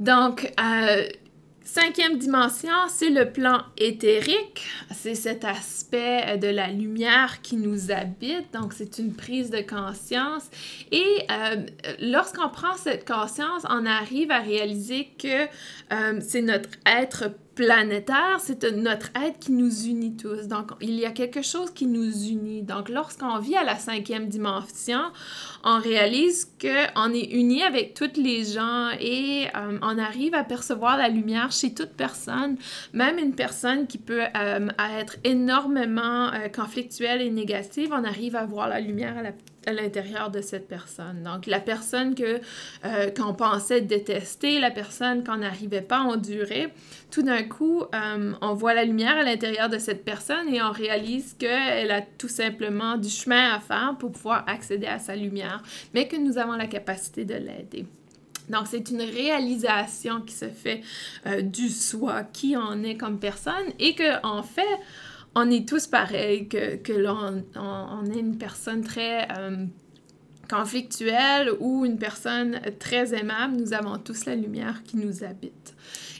Donc, 0.00 0.52
euh, 0.60 1.06
Cinquième 1.66 2.18
dimension, 2.18 2.74
c'est 2.88 3.08
le 3.08 3.32
plan 3.32 3.62
éthérique. 3.78 4.64
C'est 4.92 5.16
cet 5.16 5.44
aspect 5.44 6.36
de 6.36 6.46
la 6.46 6.68
lumière 6.68 7.40
qui 7.42 7.56
nous 7.56 7.90
habite. 7.90 8.52
Donc, 8.52 8.74
c'est 8.74 8.98
une 8.98 9.12
prise 9.12 9.50
de 9.50 9.60
conscience. 9.60 10.44
Et 10.92 11.26
lorsqu'on 12.00 12.50
prend 12.50 12.76
cette 12.76 13.08
conscience, 13.08 13.62
on 13.68 13.86
arrive 13.86 14.30
à 14.30 14.38
réaliser 14.40 15.08
que 15.18 15.48
c'est 16.20 16.42
notre 16.42 16.68
être 16.86 17.30
planétaire, 17.54 18.38
c'est 18.38 18.64
notre 18.72 19.10
être 19.14 19.38
qui 19.38 19.52
nous 19.52 19.86
unit 19.86 20.16
tous. 20.16 20.48
Donc, 20.48 20.72
il 20.80 20.94
y 20.94 21.04
a 21.04 21.10
quelque 21.10 21.42
chose 21.42 21.70
qui 21.70 21.86
nous 21.86 22.28
unit. 22.28 22.62
Donc, 22.62 22.88
lorsqu'on 22.88 23.38
vit 23.38 23.56
à 23.56 23.64
la 23.64 23.76
cinquième 23.76 24.28
dimension, 24.28 25.00
on 25.62 25.78
réalise 25.78 26.52
qu'on 26.60 27.12
est 27.12 27.30
uni 27.32 27.62
avec 27.62 27.94
toutes 27.94 28.16
les 28.16 28.44
gens 28.44 28.90
et 29.00 29.46
euh, 29.54 29.78
on 29.82 29.98
arrive 29.98 30.34
à 30.34 30.44
percevoir 30.44 30.96
la 30.96 31.08
lumière 31.08 31.52
chez 31.52 31.74
toute 31.74 31.92
personne, 31.92 32.56
même 32.92 33.18
une 33.18 33.34
personne 33.34 33.86
qui 33.86 33.98
peut 33.98 34.24
euh, 34.36 34.68
être 34.98 35.16
énormément 35.24 36.32
euh, 36.32 36.48
conflictuelle 36.48 37.22
et 37.22 37.30
négative, 37.30 37.90
on 37.92 38.04
arrive 38.04 38.36
à 38.36 38.44
voir 38.44 38.68
la 38.68 38.80
lumière 38.80 39.16
à 39.16 39.22
la 39.22 39.32
à 39.66 39.72
l'intérieur 39.72 40.30
de 40.30 40.40
cette 40.40 40.68
personne. 40.68 41.22
Donc, 41.22 41.46
la 41.46 41.60
personne 41.60 42.14
que 42.14 42.40
euh, 42.84 43.10
qu'on 43.10 43.34
pensait 43.34 43.80
détester, 43.80 44.60
la 44.60 44.70
personne 44.70 45.24
qu'on 45.24 45.38
n'arrivait 45.38 45.82
pas 45.82 45.98
à 45.98 46.02
endurer, 46.02 46.68
tout 47.10 47.22
d'un 47.22 47.42
coup, 47.42 47.82
euh, 47.94 48.32
on 48.40 48.54
voit 48.54 48.74
la 48.74 48.84
lumière 48.84 49.16
à 49.16 49.22
l'intérieur 49.22 49.68
de 49.68 49.78
cette 49.78 50.04
personne 50.04 50.52
et 50.52 50.62
on 50.62 50.72
réalise 50.72 51.34
qu'elle 51.38 51.90
a 51.90 52.02
tout 52.02 52.28
simplement 52.28 52.96
du 52.96 53.08
chemin 53.08 53.54
à 53.54 53.60
faire 53.60 53.96
pour 53.98 54.12
pouvoir 54.12 54.44
accéder 54.48 54.86
à 54.86 54.98
sa 54.98 55.16
lumière, 55.16 55.62
mais 55.94 56.08
que 56.08 56.16
nous 56.16 56.38
avons 56.38 56.54
la 56.54 56.66
capacité 56.66 57.24
de 57.24 57.34
l'aider. 57.34 57.86
Donc, 58.48 58.66
c'est 58.66 58.90
une 58.90 59.02
réalisation 59.02 60.20
qui 60.20 60.34
se 60.34 60.48
fait 60.48 60.82
euh, 61.26 61.40
du 61.40 61.68
soi, 61.68 62.24
qui 62.24 62.56
on 62.56 62.82
est 62.82 62.96
comme 62.96 63.18
personne, 63.18 63.72
et 63.78 63.94
qu'en 63.94 64.38
en 64.38 64.42
fait, 64.42 64.62
on 65.34 65.50
est 65.50 65.68
tous 65.68 65.86
pareils, 65.86 66.48
que, 66.48 66.76
que 66.76 66.92
l'on 66.92 67.44
on, 67.56 68.04
est 68.10 68.18
une 68.18 68.38
personne 68.38 68.82
très 68.82 69.28
euh, 69.36 69.66
conflictuelle 70.48 71.50
ou 71.60 71.84
une 71.84 71.98
personne 71.98 72.60
très 72.78 73.14
aimable, 73.14 73.56
nous 73.56 73.72
avons 73.72 73.98
tous 73.98 74.26
la 74.26 74.36
lumière 74.36 74.82
qui 74.84 74.96
nous 74.96 75.24
habite 75.24 75.74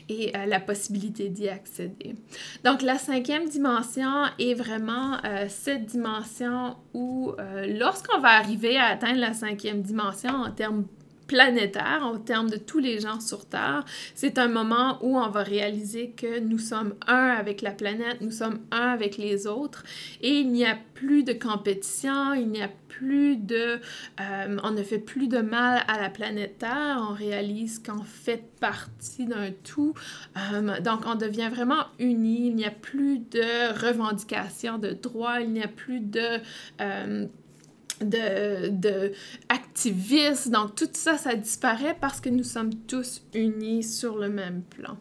et 0.07 0.35
euh, 0.35 0.45
la 0.45 0.59
possibilité 0.59 1.29
d'y 1.29 1.49
accéder. 1.49 2.15
Donc 2.63 2.81
la 2.81 2.97
cinquième 2.97 3.47
dimension 3.47 4.25
est 4.37 4.53
vraiment 4.53 5.17
euh, 5.23 5.45
cette 5.49 5.85
dimension 5.85 6.75
où 6.93 7.33
lorsqu'on 7.67 8.19
va 8.19 8.29
arriver 8.29 8.77
à 8.77 8.85
atteindre 8.85 9.19
la 9.19 9.33
cinquième 9.33 9.81
dimension 9.81 10.31
en 10.31 10.51
termes 10.51 10.85
planétaire 11.27 12.01
en 12.03 12.17
termes 12.19 12.49
de 12.49 12.57
tous 12.57 12.79
les 12.79 12.99
gens 12.99 13.19
sur 13.19 13.45
Terre, 13.45 13.85
c'est 14.13 14.37
un 14.37 14.47
moment 14.47 14.99
où 15.01 15.17
on 15.17 15.29
va 15.29 15.43
réaliser 15.43 16.11
que 16.11 16.39
nous 16.39 16.59
sommes 16.59 16.95
un 17.07 17.29
avec 17.29 17.61
la 17.61 17.71
planète, 17.71 18.21
nous 18.21 18.31
sommes 18.31 18.59
un 18.71 18.89
avec 18.89 19.17
les 19.17 19.47
autres 19.47 19.83
et 20.21 20.39
il 20.39 20.51
n'y 20.51 20.65
a 20.65 20.77
plus 20.93 21.23
de 21.23 21.33
compétition, 21.33 22.33
il 22.33 22.49
n'y 22.49 22.61
a 22.61 22.69
plus 22.87 23.35
de... 23.35 23.79
Euh, 24.21 24.57
on 24.63 24.71
ne 24.71 24.83
fait 24.83 24.99
plus 24.99 25.27
de 25.27 25.39
mal 25.39 25.83
à 25.87 25.99
la 25.99 26.09
planète 26.09 26.59
Terre, 26.59 27.05
on 27.09 27.13
réalise 27.13 27.79
qu'on 27.79 28.03
fait 28.03 28.43
partie 28.59 29.25
d'un 29.25 29.51
tout. 29.63 29.93
Euh, 30.37 30.79
donc 30.79 31.01
on 31.05 31.15
devient 31.15 31.49
vraiment 31.53 31.85
unis, 31.99 32.47
il 32.47 32.55
n'y 32.55 32.65
a 32.65 32.71
plus 32.71 33.19
de 33.19 33.85
revendications 33.85 34.77
de 34.77 34.91
droits, 34.91 35.41
il 35.41 35.51
n'y 35.51 35.63
a 35.63 35.67
plus 35.67 35.99
de... 35.99 36.39
Euh, 36.81 37.27
de, 38.01 38.69
de. 38.69 39.13
Donc, 40.49 40.75
tout 40.75 40.89
ça, 40.93 41.17
ça 41.17 41.35
disparaît 41.35 41.97
parce 41.99 42.21
que 42.21 42.29
nous 42.29 42.43
sommes 42.43 42.73
tous 42.73 43.21
unis 43.33 43.83
sur 43.83 44.17
le 44.17 44.29
même 44.29 44.61
plan. 44.63 44.97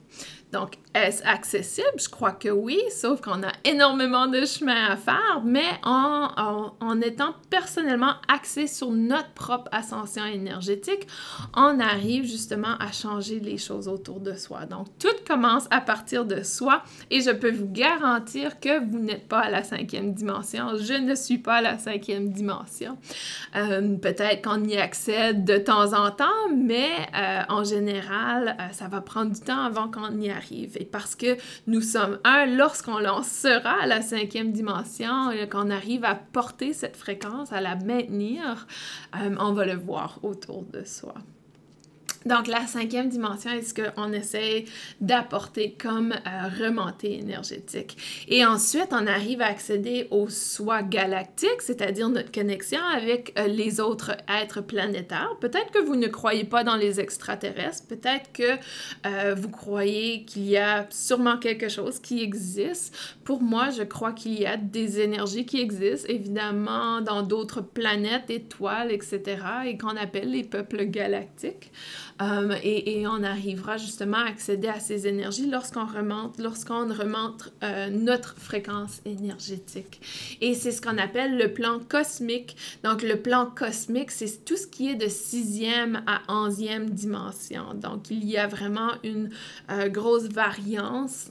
Donc, 0.54 0.78
est-ce 0.94 1.20
accessible? 1.26 1.98
Je 1.98 2.08
crois 2.08 2.30
que 2.30 2.48
oui, 2.48 2.78
sauf 2.88 3.20
qu'on 3.20 3.42
a 3.42 3.50
énormément 3.64 4.28
de 4.28 4.44
chemin 4.44 4.86
à 4.86 4.96
faire, 4.96 5.42
mais 5.44 5.66
en, 5.82 7.00
étant 7.00 7.34
personnellement 7.50 8.12
axé 8.28 8.68
sur 8.68 8.92
notre 8.92 9.30
propre 9.30 9.68
ascension 9.72 10.24
énergétique, 10.24 11.08
on 11.56 11.80
arrive 11.80 12.24
justement 12.24 12.76
à 12.78 12.92
changer 12.92 13.40
les 13.40 13.58
choses 13.58 13.88
autour 13.88 14.20
de 14.20 14.34
soi. 14.34 14.66
Donc, 14.66 14.86
tout 15.00 15.08
commence 15.26 15.66
à 15.72 15.80
partir 15.80 16.24
de 16.24 16.44
soi 16.44 16.84
et 17.10 17.20
je 17.20 17.30
peux 17.30 17.50
vous 17.50 17.68
garantir 17.68 18.60
que 18.60 18.78
vous 18.78 19.00
n'êtes 19.00 19.26
pas 19.26 19.40
à 19.40 19.50
la 19.50 19.64
cinquième 19.64 20.14
dimension. 20.14 20.76
Je 20.76 20.94
ne 20.94 21.16
suis 21.16 21.38
pas 21.38 21.56
à 21.56 21.62
la 21.62 21.78
cinquième 21.78 22.28
dimension. 22.30 22.96
Euh, 23.56 23.96
peut-être 23.96 24.44
qu'on 24.44 24.62
y 24.62 24.76
accède 24.76 25.44
de 25.44 25.56
temps 25.56 25.94
en 25.94 26.12
temps, 26.12 26.48
mais 26.56 26.90
euh, 27.16 27.40
en 27.48 27.64
général, 27.64 28.56
euh, 28.60 28.68
ça 28.70 28.86
va 28.86 29.00
prendre 29.00 29.32
du 29.32 29.40
temps 29.40 29.64
avant 29.64 29.90
qu'on 29.90 30.16
y 30.20 30.30
arrive 30.30 30.43
parce 30.90 31.14
que 31.14 31.36
nous 31.66 31.80
sommes 31.80 32.18
un, 32.24 32.46
lorsqu'on 32.46 33.00
sera 33.22 33.82
à 33.82 33.86
la 33.86 34.02
cinquième 34.02 34.52
dimension, 34.52 35.30
et 35.30 35.48
qu'on 35.48 35.70
arrive 35.70 36.04
à 36.04 36.14
porter 36.14 36.72
cette 36.72 36.96
fréquence, 36.96 37.52
à 37.52 37.60
la 37.60 37.76
maintenir, 37.76 38.66
euh, 39.16 39.34
on 39.38 39.52
va 39.52 39.66
le 39.66 39.76
voir 39.76 40.20
autour 40.22 40.62
de 40.64 40.84
soi. 40.84 41.14
Donc, 42.26 42.46
la 42.46 42.66
cinquième 42.66 43.10
dimension 43.10 43.50
est 43.50 43.62
ce 43.62 43.74
qu'on 43.74 44.12
essaie 44.12 44.64
d'apporter 45.00 45.76
comme 45.78 46.12
euh, 46.12 46.64
remontée 46.64 47.18
énergétique? 47.18 47.96
Et 48.28 48.46
ensuite, 48.46 48.88
on 48.92 49.06
arrive 49.06 49.42
à 49.42 49.46
accéder 49.46 50.08
au 50.10 50.28
soi 50.30 50.82
galactique, 50.82 51.60
c'est-à-dire 51.60 52.08
notre 52.08 52.32
connexion 52.32 52.80
avec 52.94 53.34
euh, 53.38 53.46
les 53.46 53.78
autres 53.78 54.12
êtres 54.28 54.62
planétaires. 54.62 55.36
Peut-être 55.40 55.70
que 55.70 55.80
vous 55.80 55.96
ne 55.96 56.06
croyez 56.06 56.44
pas 56.44 56.64
dans 56.64 56.76
les 56.76 56.98
extraterrestres, 56.98 57.86
peut-être 57.88 58.32
que 58.32 58.58
euh, 59.06 59.34
vous 59.34 59.50
croyez 59.50 60.24
qu'il 60.24 60.48
y 60.48 60.56
a 60.56 60.86
sûrement 60.90 61.36
quelque 61.36 61.68
chose 61.68 61.98
qui 61.98 62.22
existe. 62.22 62.96
Pour 63.24 63.42
moi, 63.42 63.70
je 63.70 63.82
crois 63.82 64.12
qu'il 64.12 64.38
y 64.38 64.46
a 64.46 64.56
des 64.56 65.00
énergies 65.00 65.44
qui 65.44 65.60
existent, 65.60 66.08
évidemment, 66.08 67.02
dans 67.02 67.22
d'autres 67.22 67.60
planètes, 67.60 68.30
étoiles, 68.30 68.92
etc., 68.92 69.20
et 69.66 69.76
qu'on 69.76 69.96
appelle 69.96 70.30
les 70.30 70.44
peuples 70.44 70.84
galactiques. 70.86 71.70
Euh, 72.22 72.54
et, 72.62 73.06
on 73.06 73.22
arrivera 73.22 73.76
justement 73.76 74.18
à 74.18 74.28
accéder 74.28 74.68
à 74.68 74.78
ces 74.78 75.06
énergies 75.06 75.50
lorsqu'on 75.50 75.84
remonte, 75.84 76.38
lorsqu'on 76.38 76.86
remonte 76.86 77.52
euh, 77.62 77.90
notre 77.90 78.36
fréquence 78.38 79.00
énergétique. 79.04 80.00
Et 80.40 80.54
c'est 80.54 80.70
ce 80.70 80.80
qu'on 80.80 80.98
appelle 80.98 81.36
le 81.36 81.52
plan 81.52 81.80
cosmique. 81.80 82.56
Donc 82.84 83.02
le 83.02 83.16
plan 83.16 83.46
cosmique, 83.46 84.10
c'est 84.10 84.44
tout 84.44 84.56
ce 84.56 84.66
qui 84.66 84.90
est 84.90 84.94
de 84.94 85.08
sixième 85.08 86.02
à 86.06 86.20
onzième 86.28 86.90
dimension. 86.90 87.74
Donc 87.74 88.10
il 88.10 88.24
y 88.24 88.36
a 88.36 88.46
vraiment 88.46 88.92
une 89.02 89.30
euh, 89.70 89.88
grosse 89.88 90.28
variance 90.28 91.30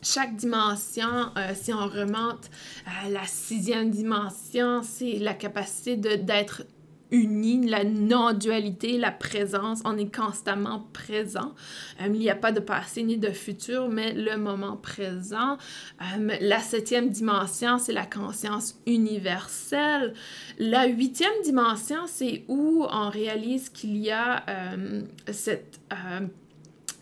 chaque 0.00 0.36
dimension, 0.36 1.32
si 1.54 1.72
on 1.72 1.88
remonte 1.88 2.50
à 2.86 3.10
la 3.10 3.24
sixième 3.26 3.90
dimension, 3.90 4.82
c'est 4.84 5.18
la 5.18 5.34
capacité 5.34 5.96
d'être 5.96 6.62
unis, 7.10 7.66
la 7.66 7.84
non-dualité, 7.84 8.98
la 8.98 9.10
présence, 9.10 9.80
on 9.84 9.96
est 9.96 10.14
constamment 10.14 10.86
présent. 10.92 11.54
Euh, 12.00 12.06
il 12.06 12.18
n'y 12.18 12.30
a 12.30 12.34
pas 12.34 12.52
de 12.52 12.60
passé 12.60 13.02
ni 13.02 13.16
de 13.16 13.30
futur, 13.30 13.88
mais 13.88 14.12
le 14.12 14.36
moment 14.36 14.76
présent. 14.76 15.56
Euh, 16.02 16.36
la 16.40 16.60
septième 16.60 17.08
dimension, 17.08 17.78
c'est 17.78 17.92
la 17.92 18.06
conscience 18.06 18.80
universelle. 18.86 20.14
La 20.58 20.86
huitième 20.86 21.42
dimension, 21.44 22.06
c'est 22.06 22.44
où 22.48 22.86
on 22.90 23.08
réalise 23.08 23.68
qu'il 23.70 23.96
y 23.96 24.10
a 24.10 24.44
euh, 24.48 25.02
cette... 25.30 25.80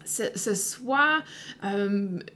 ce, 0.05 0.23
ce 0.35 0.55
soi, 0.55 1.19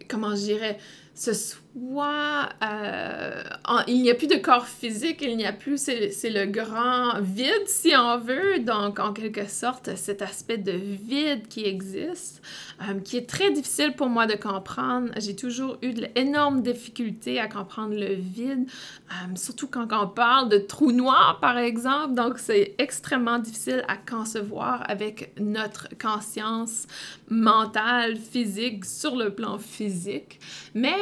comment 0.09 0.35
je 0.35 0.43
dirais, 0.43 0.79
ce 1.15 1.33
Euh, 1.77 3.43
il 3.87 4.03
n'y 4.03 4.11
a 4.11 4.15
plus 4.15 4.27
de 4.27 4.37
corps 4.37 4.67
physique, 4.67 5.23
il 5.23 5.37
n'y 5.37 5.47
a 5.47 5.53
plus... 5.53 5.79
C'est 5.79 6.31
le 6.31 6.47
grand 6.47 7.21
vide, 7.21 7.67
si 7.67 7.93
on 7.97 8.19
veut. 8.19 8.59
Donc, 8.61 8.99
en 8.99 9.13
quelque 9.13 9.49
sorte, 9.49 9.97
cet 9.97 10.23
aspect 10.23 10.59
de 10.59 10.73
vide 10.73 11.47
qui 11.49 11.65
existe, 11.65 12.43
euh, 12.83 12.99
qui 13.01 13.17
est 13.17 13.29
très 13.29 13.51
difficile 13.53 13.93
pour 13.93 14.09
moi 14.09 14.27
de 14.27 14.35
comprendre. 14.35 15.11
J'ai 15.17 15.37
toujours 15.37 15.79
eu 15.83 15.93
de 15.93 16.07
l'énorme 16.15 16.63
difficulté 16.63 17.39
à 17.39 17.49
comprendre 17.49 17.95
le 17.95 18.15
vide, 18.15 18.67
euh, 19.11 19.37
surtout 19.37 19.69
quand 19.69 19.87
on 19.93 20.09
parle 20.09 20.49
de 20.49 20.59
trous 20.59 20.93
noirs, 20.93 21.39
par 21.41 21.59
exemple. 21.59 22.15
Donc, 22.15 22.39
c'est 22.39 22.75
extrêmement 22.79 23.39
difficile 23.39 23.85
à 23.89 23.97
concevoir 23.97 24.89
avec 24.91 25.33
notre 25.39 25.89
conscience 26.01 26.87
mentale, 27.29 28.17
physique, 28.17 28.85
sur 28.85 29.17
le 29.17 29.35
plan 29.35 29.59
physique. 29.59 30.41
Mais 30.75 30.97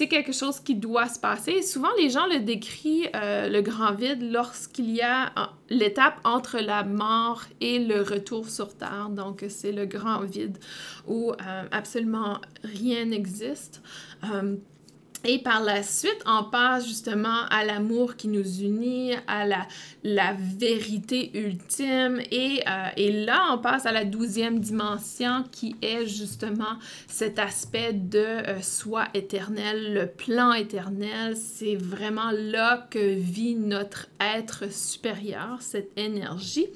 c'est 0.00 0.08
quelque 0.08 0.32
chose 0.32 0.60
qui 0.60 0.76
doit 0.76 1.08
se 1.08 1.20
passer. 1.20 1.60
Souvent, 1.60 1.90
les 1.98 2.08
gens 2.08 2.26
le 2.26 2.40
décrivent, 2.40 3.10
euh, 3.14 3.50
le 3.50 3.60
grand 3.60 3.92
vide, 3.92 4.22
lorsqu'il 4.32 4.90
y 4.90 5.02
a 5.02 5.30
l'étape 5.68 6.18
entre 6.24 6.58
la 6.58 6.84
mort 6.84 7.42
et 7.60 7.78
le 7.78 8.00
retour 8.00 8.48
sur 8.48 8.74
Terre. 8.74 9.10
Donc, 9.10 9.44
c'est 9.50 9.72
le 9.72 9.84
grand 9.84 10.20
vide 10.20 10.56
où 11.06 11.32
euh, 11.32 11.64
absolument 11.70 12.38
rien 12.64 13.04
n'existe. 13.04 13.82
Et 15.24 15.38
par 15.38 15.62
la 15.62 15.82
suite, 15.82 16.22
on 16.24 16.44
passe 16.44 16.86
justement 16.86 17.44
à 17.50 17.64
l'amour 17.64 18.16
qui 18.16 18.28
nous 18.28 18.60
unit, 18.62 19.12
à 19.26 19.46
la, 19.46 19.66
la 20.02 20.34
vérité 20.38 21.30
ultime. 21.34 22.20
Et, 22.30 22.62
euh, 22.66 22.88
et, 22.96 23.24
là, 23.26 23.48
on 23.52 23.58
passe 23.58 23.84
à 23.84 23.92
la 23.92 24.04
douzième 24.04 24.60
dimension 24.60 25.44
qui 25.52 25.76
est 25.82 26.06
justement 26.06 26.78
cet 27.06 27.38
aspect 27.38 27.92
de 27.92 28.18
euh, 28.18 28.62
soi 28.62 29.08
éternel, 29.12 29.92
le 29.92 30.06
plan 30.06 30.54
éternel. 30.54 31.36
C'est 31.36 31.76
vraiment 31.76 32.30
là 32.32 32.86
que 32.90 33.14
vit 33.14 33.56
notre 33.56 34.08
être 34.20 34.72
supérieur, 34.72 35.58
cette 35.60 35.90
énergie 35.98 36.68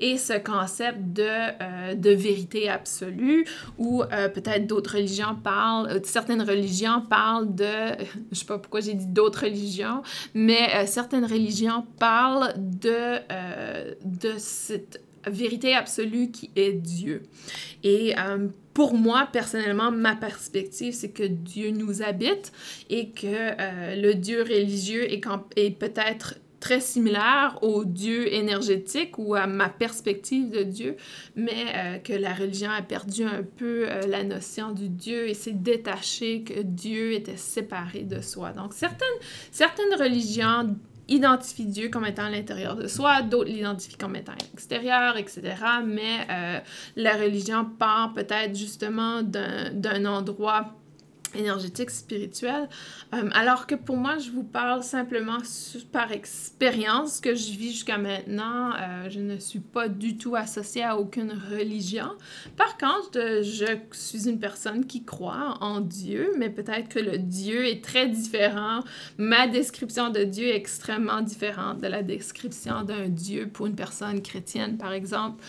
et 0.00 0.16
ce 0.18 0.34
concept 0.34 0.98
de, 1.12 1.22
euh, 1.24 1.94
de 1.94 2.10
vérité 2.10 2.68
absolue, 2.68 3.44
ou 3.78 4.02
euh, 4.02 4.28
peut-être 4.28 4.66
d'autres 4.66 4.96
religions 4.96 5.34
parlent, 5.42 5.88
euh, 5.88 6.00
certaines 6.04 6.42
religions 6.42 7.02
parlent 7.08 7.54
de, 7.54 7.64
je 8.32 8.38
sais 8.38 8.44
pas 8.44 8.58
pourquoi 8.58 8.80
j'ai 8.80 8.94
dit 8.94 9.06
d'autres 9.06 9.44
religions, 9.44 10.02
mais 10.34 10.86
certaines 10.86 11.24
religions 11.24 11.84
parlent 11.98 12.54
de, 12.56 13.18
de 14.04 14.32
cette 14.38 15.02
vérité 15.26 15.74
absolue 15.74 16.30
qui 16.30 16.50
est 16.56 16.72
Dieu. 16.72 17.22
Et 17.82 18.14
pour 18.74 18.94
moi, 18.94 19.28
personnellement, 19.32 19.90
ma 19.90 20.14
perspective, 20.14 20.94
c'est 20.94 21.10
que 21.10 21.24
Dieu 21.24 21.70
nous 21.70 22.02
habite 22.02 22.52
et 22.88 23.10
que 23.10 23.96
le 24.00 24.14
Dieu 24.14 24.42
religieux 24.42 25.10
est 25.12 25.70
peut-être 25.70 26.34
très 26.60 26.80
similaire 26.80 27.58
au 27.62 27.84
Dieu 27.84 28.32
énergétique 28.32 29.18
ou 29.18 29.34
à 29.34 29.46
ma 29.46 29.68
perspective 29.68 30.50
de 30.50 30.62
Dieu, 30.62 30.96
mais 31.36 31.66
euh, 31.74 31.98
que 31.98 32.12
la 32.12 32.34
religion 32.34 32.70
a 32.70 32.82
perdu 32.82 33.24
un 33.24 33.42
peu 33.42 33.86
euh, 33.88 34.02
la 34.06 34.24
notion 34.24 34.72
du 34.72 34.88
Dieu 34.88 35.28
et 35.28 35.34
s'est 35.34 35.52
détaché 35.52 36.42
que 36.42 36.60
Dieu 36.60 37.12
était 37.12 37.36
séparé 37.36 38.02
de 38.02 38.20
soi. 38.20 38.52
Donc 38.52 38.74
certaines, 38.74 39.08
certaines 39.50 39.94
religions 39.98 40.76
identifient 41.08 41.66
Dieu 41.66 41.88
comme 41.88 42.04
étant 42.04 42.24
à 42.24 42.30
l'intérieur 42.30 42.76
de 42.76 42.86
soi, 42.86 43.22
d'autres 43.22 43.50
l'identifient 43.50 43.96
comme 43.96 44.16
étant 44.16 44.32
à 44.32 44.44
l'extérieur, 44.52 45.16
etc. 45.16 45.54
Mais 45.84 46.26
euh, 46.30 46.60
la 46.96 47.16
religion 47.16 47.64
part 47.64 48.12
peut-être 48.14 48.54
justement 48.54 49.22
d'un 49.22 50.04
endroit 50.04 50.74
énergétique, 51.34 51.90
spirituelle. 51.90 52.68
Euh, 53.14 53.28
alors 53.32 53.66
que 53.66 53.74
pour 53.74 53.96
moi, 53.96 54.18
je 54.18 54.30
vous 54.30 54.42
parle 54.42 54.82
simplement 54.82 55.38
par 55.92 56.12
expérience 56.12 57.20
que 57.20 57.34
je 57.34 57.52
vis 57.52 57.72
jusqu'à 57.72 57.98
maintenant. 57.98 58.72
Euh, 58.72 59.08
je 59.10 59.20
ne 59.20 59.38
suis 59.38 59.60
pas 59.60 59.88
du 59.88 60.16
tout 60.16 60.36
associée 60.36 60.84
à 60.84 60.98
aucune 60.98 61.32
religion. 61.50 62.10
Par 62.56 62.76
contre, 62.76 63.18
euh, 63.18 63.42
je 63.42 63.66
suis 63.92 64.28
une 64.28 64.38
personne 64.38 64.86
qui 64.86 65.04
croit 65.04 65.58
en 65.60 65.80
Dieu, 65.80 66.32
mais 66.38 66.50
peut-être 66.50 66.88
que 66.88 66.98
le 66.98 67.18
Dieu 67.18 67.66
est 67.66 67.82
très 67.84 68.08
différent. 68.08 68.80
Ma 69.18 69.46
description 69.46 70.10
de 70.10 70.24
Dieu 70.24 70.48
est 70.48 70.56
extrêmement 70.56 71.20
différente 71.20 71.80
de 71.80 71.86
la 71.86 72.02
description 72.02 72.82
d'un 72.82 73.08
Dieu 73.08 73.48
pour 73.48 73.66
une 73.66 73.76
personne 73.76 74.22
chrétienne, 74.22 74.76
par 74.76 74.92
exemple, 74.92 75.42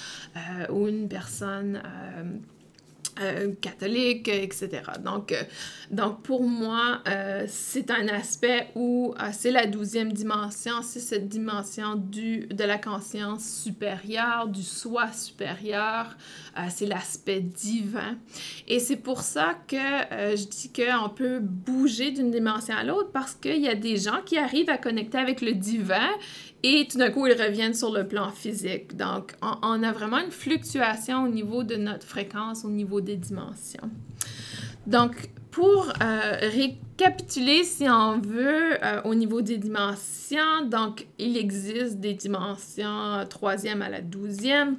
ou 0.69 0.87
une 0.87 1.07
personne 1.07 1.81
euh, 3.19 3.53
catholique, 3.59 4.27
etc. 4.27 4.81
Donc, 5.03 5.31
euh, 5.31 5.43
donc 5.91 6.21
pour 6.21 6.43
moi, 6.43 7.01
euh, 7.07 7.45
c'est 7.47 7.91
un 7.91 8.07
aspect 8.07 8.67
où 8.75 9.13
c'est 9.33 9.51
la 9.51 9.65
douzième 9.65 10.13
dimension, 10.13 10.81
c'est 10.81 10.99
cette 10.99 11.27
dimension 11.27 11.95
du, 11.95 12.47
de 12.47 12.63
la 12.63 12.77
conscience 12.77 13.43
supérieure, 13.63 14.47
du 14.47 14.63
soi 14.63 15.11
supérieur, 15.11 16.15
c'est 16.69 16.85
l'aspect 16.85 17.41
divin. 17.41 18.17
Et 18.67 18.79
c'est 18.79 18.97
pour 18.97 19.21
ça 19.21 19.55
que 19.67 19.75
je 20.35 20.45
dis 20.45 20.71
qu'on 20.71 21.09
peut 21.09 21.39
bouger 21.39 22.11
d'une 22.11 22.31
dimension 22.31 22.75
à 22.75 22.83
l'autre 22.83 23.11
parce 23.11 23.33
qu'il 23.33 23.61
y 23.61 23.67
a 23.67 23.75
des 23.75 23.97
gens 23.97 24.21
qui 24.25 24.37
arrivent 24.37 24.69
à 24.69 24.77
connecter 24.77 25.17
avec 25.17 25.41
le 25.41 25.53
divin 25.53 26.09
et 26.63 26.87
tout 26.89 26.97
d'un 26.97 27.09
coup, 27.09 27.25
ils 27.27 27.41
reviennent 27.41 27.73
sur 27.73 27.91
le 27.91 28.07
plan 28.07 28.31
physique. 28.31 28.95
Donc, 28.97 29.33
on, 29.41 29.81
a 29.83 29.91
vraiment 29.91 30.19
une 30.19 30.31
fluctuation 30.31 31.23
au 31.23 31.27
niveau 31.27 31.63
de 31.63 31.75
notre 31.75 32.05
fréquence, 32.05 32.65
au 32.65 32.69
niveau 32.69 33.01
des 33.01 33.15
dimensions. 33.15 33.89
Donc, 34.85 35.29
pour 35.51 35.93
euh, 36.01 36.37
récapituler, 36.41 37.63
si 37.63 37.89
on 37.89 38.19
veut, 38.19 38.83
euh, 38.83 39.01
au 39.05 39.15
niveau 39.15 39.41
des 39.41 39.57
dimensions, 39.57 40.65
donc, 40.65 41.07
il 41.17 41.37
existe 41.37 41.99
des 41.99 42.13
dimensions 42.13 43.25
troisième 43.29 43.81
à 43.81 43.89
la 43.89 44.01
douzième. 44.01 44.77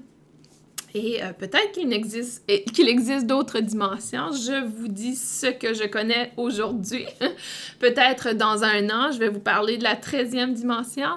Et 0.95 1.23
euh, 1.23 1.33
peut-être 1.33 1.73
qu'il 1.73 1.93
existe, 1.93 2.43
existe 2.49 3.27
d'autres 3.27 3.61
dimensions. 3.61 4.33
Je 4.33 4.65
vous 4.67 4.89
dis 4.89 5.15
ce 5.15 5.47
que 5.47 5.73
je 5.73 5.85
connais 5.85 6.33
aujourd'hui. 6.37 7.07
peut-être 7.79 8.33
dans 8.33 8.65
un 8.65 8.91
an, 8.91 9.13
je 9.13 9.19
vais 9.19 9.29
vous 9.29 9.41
parler 9.41 9.79
de 9.79 9.85
la 9.85 9.95
treizième 9.95 10.53
dimension. 10.53 11.09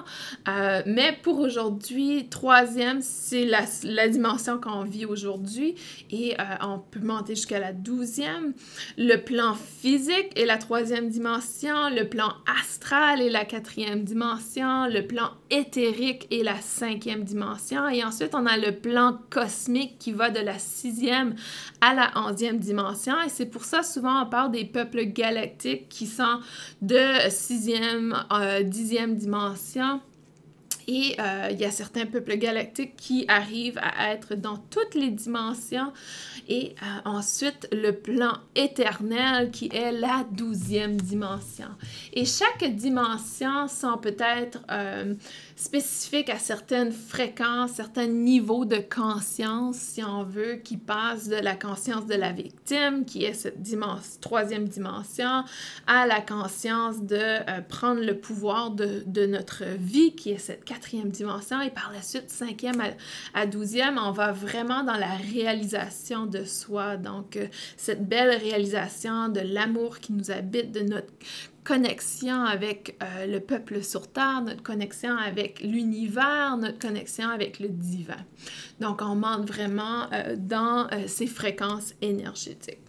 Euh, 0.48 0.82
mais 0.86 1.18
pour 1.22 1.40
aujourd'hui, 1.40 2.28
troisième, 2.28 3.00
c'est 3.02 3.44
la, 3.44 3.62
la, 3.82 4.08
dimension 4.08 4.60
qu'on 4.60 4.84
vit 4.84 5.06
aujourd'hui. 5.06 5.74
Et 6.10 6.34
euh, 6.38 6.44
on 6.62 6.78
peut 6.78 7.00
monter 7.00 7.34
jusqu'à 7.34 7.58
la 7.58 7.72
douzième. 7.72 8.54
Le 8.96 9.16
plan 9.16 9.54
physique 9.54 10.30
est 10.36 10.46
la 10.46 10.58
troisième 10.58 11.08
dimension. 11.08 11.90
Le 11.90 12.08
plan 12.08 12.32
astral 12.60 13.20
est 13.20 13.30
la 13.30 13.44
quatrième 13.44 14.04
dimension. 14.04 14.86
Le 14.86 15.02
plan 15.02 15.30
éthérique 15.50 16.28
est 16.30 16.44
la 16.44 16.60
cinquième 16.60 17.24
dimension. 17.24 17.88
Et 17.88 18.04
ensuite, 18.04 18.34
on 18.34 18.46
a 18.46 18.56
le 18.56 18.72
plan 18.72 19.18
cosmique 19.30 19.63
qui 19.98 20.12
va 20.12 20.30
de 20.30 20.40
la 20.40 20.58
sixième 20.58 21.34
à 21.80 21.94
la 21.94 22.10
onzième 22.16 22.58
dimension. 22.58 23.14
Et 23.22 23.28
c'est 23.28 23.46
pour 23.46 23.64
ça, 23.64 23.82
souvent, 23.82 24.22
on 24.22 24.26
parle 24.26 24.50
des 24.50 24.64
peuples 24.64 25.04
galactiques 25.04 25.88
qui 25.88 26.06
sont 26.06 26.40
de 26.82 27.28
sixième, 27.30 28.14
euh, 28.32 28.62
dixième 28.62 29.16
dimension. 29.16 30.00
Et 30.86 31.16
euh, 31.18 31.48
il 31.50 31.58
y 31.58 31.64
a 31.64 31.70
certains 31.70 32.04
peuples 32.06 32.36
galactiques 32.36 32.96
qui 32.96 33.24
arrivent 33.28 33.80
à 33.82 34.12
être 34.12 34.34
dans 34.34 34.56
toutes 34.56 34.94
les 34.94 35.10
dimensions. 35.10 35.92
Et 36.48 36.74
euh, 36.82 37.08
ensuite, 37.08 37.68
le 37.72 37.92
plan 37.92 38.32
éternel 38.54 39.50
qui 39.50 39.70
est 39.72 39.92
la 39.92 40.26
douzième 40.30 41.00
dimension. 41.00 41.68
Et 42.12 42.26
chaque 42.26 42.64
dimension 42.76 43.66
sont 43.66 43.96
peut-être 43.96 44.58
spécifique 45.56 46.30
à 46.30 46.38
certaines 46.38 46.92
fréquences, 46.92 47.72
certains 47.72 48.06
niveaux 48.06 48.64
de 48.64 48.76
conscience, 48.76 49.76
si 49.76 50.02
on 50.02 50.24
veut, 50.24 50.56
qui 50.56 50.76
passent 50.76 51.28
de 51.28 51.36
la 51.36 51.54
conscience 51.54 52.06
de 52.06 52.14
la 52.14 52.32
victime, 52.32 53.04
qui 53.04 53.24
est 53.24 53.34
cette 53.34 53.58
troisième 54.20 54.66
dimension, 54.66 55.44
à 55.86 56.06
la 56.06 56.20
conscience 56.20 57.02
de 57.02 57.16
euh, 57.18 57.60
prendre 57.68 58.00
le 58.00 58.18
pouvoir 58.18 58.72
de, 58.72 59.04
de, 59.06 59.26
notre 59.26 59.64
vie, 59.78 60.14
qui 60.14 60.30
est 60.30 60.38
cette 60.38 60.64
quatrième 60.64 61.10
dimension, 61.10 61.60
et 61.60 61.70
par 61.70 61.92
la 61.92 62.02
suite, 62.02 62.30
cinquième 62.30 62.82
à, 63.34 63.46
douzième, 63.46 63.98
on 63.98 64.10
va 64.10 64.32
vraiment 64.32 64.82
dans 64.82 64.96
la 64.96 65.14
réalisation 65.32 66.26
de 66.26 66.44
soi. 66.44 66.96
Donc, 66.96 67.36
euh, 67.36 67.46
cette 67.76 68.08
belle 68.08 68.36
réalisation 68.36 69.28
de 69.28 69.40
l'amour 69.40 69.98
qui 70.00 70.12
nous 70.12 70.30
habite, 70.30 70.72
de 70.72 70.80
notre 70.80 71.12
connexion 71.64 72.44
avec 72.44 72.96
euh, 73.02 73.26
le 73.26 73.40
peuple 73.40 73.82
sur 73.82 74.06
Terre, 74.06 74.42
notre 74.44 74.62
connexion 74.62 75.16
avec 75.16 75.60
l'univers, 75.60 76.56
notre 76.58 76.78
connexion 76.78 77.28
avec 77.30 77.58
le 77.58 77.68
divin. 77.68 78.24
Donc, 78.80 79.00
on 79.02 79.14
monte 79.14 79.48
vraiment 79.48 80.12
euh, 80.12 80.36
dans 80.38 80.86
euh, 80.92 81.06
ces 81.06 81.26
fréquences 81.26 81.94
énergétiques. 82.02 82.83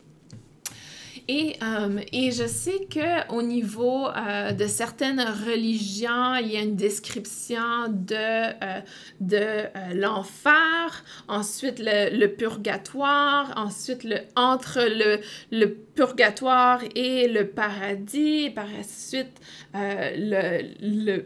Et, 1.27 1.55
euh, 1.63 1.99
et 2.13 2.31
je 2.31 2.45
sais 2.45 2.88
qu'au 2.91 3.41
niveau 3.41 4.07
euh, 4.07 4.51
de 4.51 4.67
certaines 4.67 5.21
religions, 5.21 6.35
il 6.35 6.51
y 6.51 6.57
a 6.57 6.61
une 6.61 6.75
description 6.75 7.88
de, 7.89 8.15
euh, 8.15 8.81
de 9.21 9.95
l'enfer, 9.95 11.03
ensuite 11.27 11.79
le, 11.79 12.27
purgatoire, 12.27 13.53
ensuite 13.57 14.03
le, 14.03 14.17
entre 14.35 14.81
le, 14.81 15.19
le 15.51 15.73
purgatoire 15.73 16.81
et 16.93 17.27
le 17.27 17.47
paradis, 17.47 18.45
et 18.45 18.49
par 18.51 18.67
la 18.67 18.83
suite 18.83 19.41
le, 19.73 21.25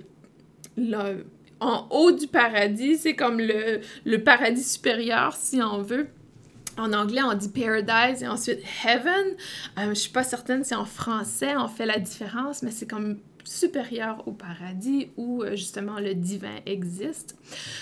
le 0.78 1.26
en 1.62 1.88
haut 1.92 2.14
du 2.14 2.28
paradis, 2.28 2.98
c'est 2.98 3.16
comme 3.16 3.40
le, 3.40 3.82
le 4.06 4.24
paradis 4.24 4.64
supérieur, 4.64 5.34
si 5.36 5.62
on 5.62 5.82
veut. 5.82 6.08
En 6.80 6.94
anglais, 6.94 7.22
on 7.22 7.34
dit 7.34 7.50
paradise 7.50 8.24
et 8.24 8.28
ensuite 8.28 8.60
heaven. 8.86 9.36
Euh, 9.78 9.90
je 9.90 9.94
suis 9.96 10.12
pas 10.12 10.24
certaine 10.24 10.64
si 10.64 10.74
en 10.74 10.86
français 10.86 11.56
on 11.58 11.68
fait 11.68 11.86
la 11.86 12.00
différence, 12.00 12.64
mais 12.64 12.72
c'est 12.72 12.90
comme 12.90 13.18
supérieur 13.44 14.24
au 14.28 14.32
paradis 14.32 15.10
où 15.18 15.42
euh, 15.42 15.56
justement 15.56 16.00
le 16.00 16.14
divin 16.14 16.56
existe. 16.66 17.36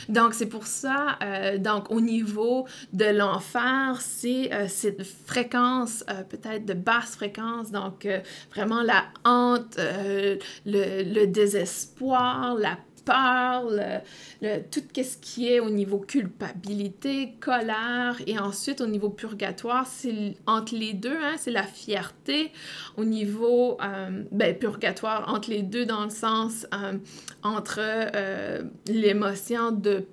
Donc 0.10 0.33
c'est 0.33 0.47
pour 0.47 0.65
ça, 0.65 1.19
euh, 1.21 1.57
donc 1.60 1.91
au 1.91 2.01
niveau 2.01 2.65
de 2.93 3.05
l'enfer, 3.05 3.99
c'est 4.01 4.49
cette 4.67 5.03
fréquence 5.03 6.03
peut-être 6.29 6.65
de 6.65 6.73
basse 6.73 7.15
fréquence, 7.15 7.71
donc 7.71 8.07
vraiment 8.55 8.81
la 8.81 9.03
hante, 9.25 9.77
le, 9.77 10.38
le, 10.65 11.25
désespoir, 11.27 12.55
la 12.55 12.77
parle, 13.08 14.02
le, 14.41 14.60
tout 14.70 14.82
ce 14.93 15.17
qui 15.17 15.48
est 15.48 15.62
au 15.62 15.70
niveau 15.70 15.98
culpabilité, 15.98 17.36
colère, 17.39 18.17
et 18.28 18.38
ensuite 18.38 18.82
au 18.82 18.88
niveau 18.88 19.10
purgatoire, 19.10 19.88
c'est 19.88 20.36
entre 20.46 20.76
les 20.76 20.93
deux, 20.93 21.17
hein, 21.24 21.36
c'est 21.38 21.52
la 21.52 21.63
fierté. 21.63 22.52
Au 22.98 23.06
niveau 23.06 23.78
euh, 23.82 24.24
ben, 24.32 24.54
purgatoire, 24.56 25.34
entre 25.34 25.50
les 25.50 25.63
deux 25.63 25.86
dans 25.86 26.04
le 26.04 26.10
sens 26.10 26.67
euh, 26.74 26.98
entre 27.43 27.80
euh, 27.80 28.63
l'émotion 28.88 29.72
de 29.72 30.06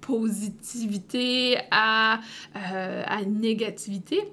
positivité 0.00 1.58
à, 1.70 2.20
à 2.54 3.22
négativité. 3.24 4.32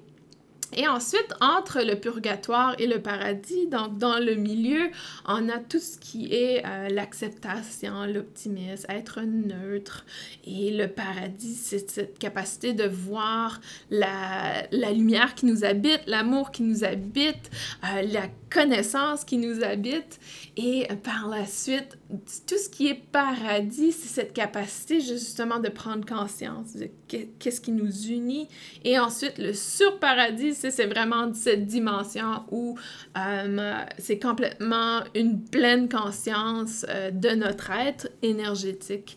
Et 0.76 0.86
ensuite, 0.86 1.32
entre 1.40 1.80
le 1.82 1.98
purgatoire 1.98 2.74
et 2.78 2.86
le 2.86 3.00
paradis, 3.00 3.66
donc 3.68 3.98
dans 3.98 4.18
le 4.18 4.34
milieu, 4.34 4.90
on 5.26 5.48
a 5.48 5.58
tout 5.58 5.78
ce 5.78 5.98
qui 5.98 6.32
est 6.32 6.64
euh, 6.64 6.88
l'acceptation, 6.88 8.04
l'optimisme, 8.04 8.86
être 8.88 9.20
neutre. 9.22 10.04
Et 10.46 10.70
le 10.70 10.88
paradis, 10.88 11.54
c'est 11.54 11.90
cette 11.90 12.18
capacité 12.18 12.74
de 12.74 12.84
voir 12.84 13.60
la, 13.90 14.66
la 14.70 14.92
lumière 14.92 15.34
qui 15.34 15.46
nous 15.46 15.64
habite, 15.64 16.02
l'amour 16.06 16.50
qui 16.50 16.62
nous 16.62 16.84
habite, 16.84 17.50
euh, 17.84 18.02
la 18.02 18.28
connaissance 18.50 19.24
qui 19.24 19.38
nous 19.38 19.64
habite. 19.64 20.20
Et 20.56 20.88
par 21.02 21.28
la 21.28 21.46
suite, 21.46 21.98
tout 22.46 22.58
ce 22.58 22.68
qui 22.68 22.88
est 22.88 23.02
paradis, 23.12 23.92
c'est 23.92 24.22
cette 24.22 24.32
capacité 24.32 25.00
justement 25.00 25.58
de 25.60 25.68
prendre 25.68 26.06
conscience 26.06 26.74
de 26.74 26.90
qu'est-ce 27.08 27.60
qui 27.60 27.72
nous 27.72 28.06
unit. 28.06 28.48
Et 28.84 28.98
ensuite, 28.98 29.38
le 29.38 29.52
surparadis, 29.52 30.54
c'est 30.54 30.86
vraiment 30.86 31.32
cette 31.34 31.66
dimension 31.66 32.44
où 32.50 32.78
euh, 33.16 33.74
c'est 33.98 34.18
complètement 34.18 35.02
une 35.14 35.42
pleine 35.42 35.88
conscience 35.88 36.84
euh, 36.88 37.10
de 37.10 37.30
notre 37.30 37.70
être 37.70 38.08
énergétique, 38.22 39.16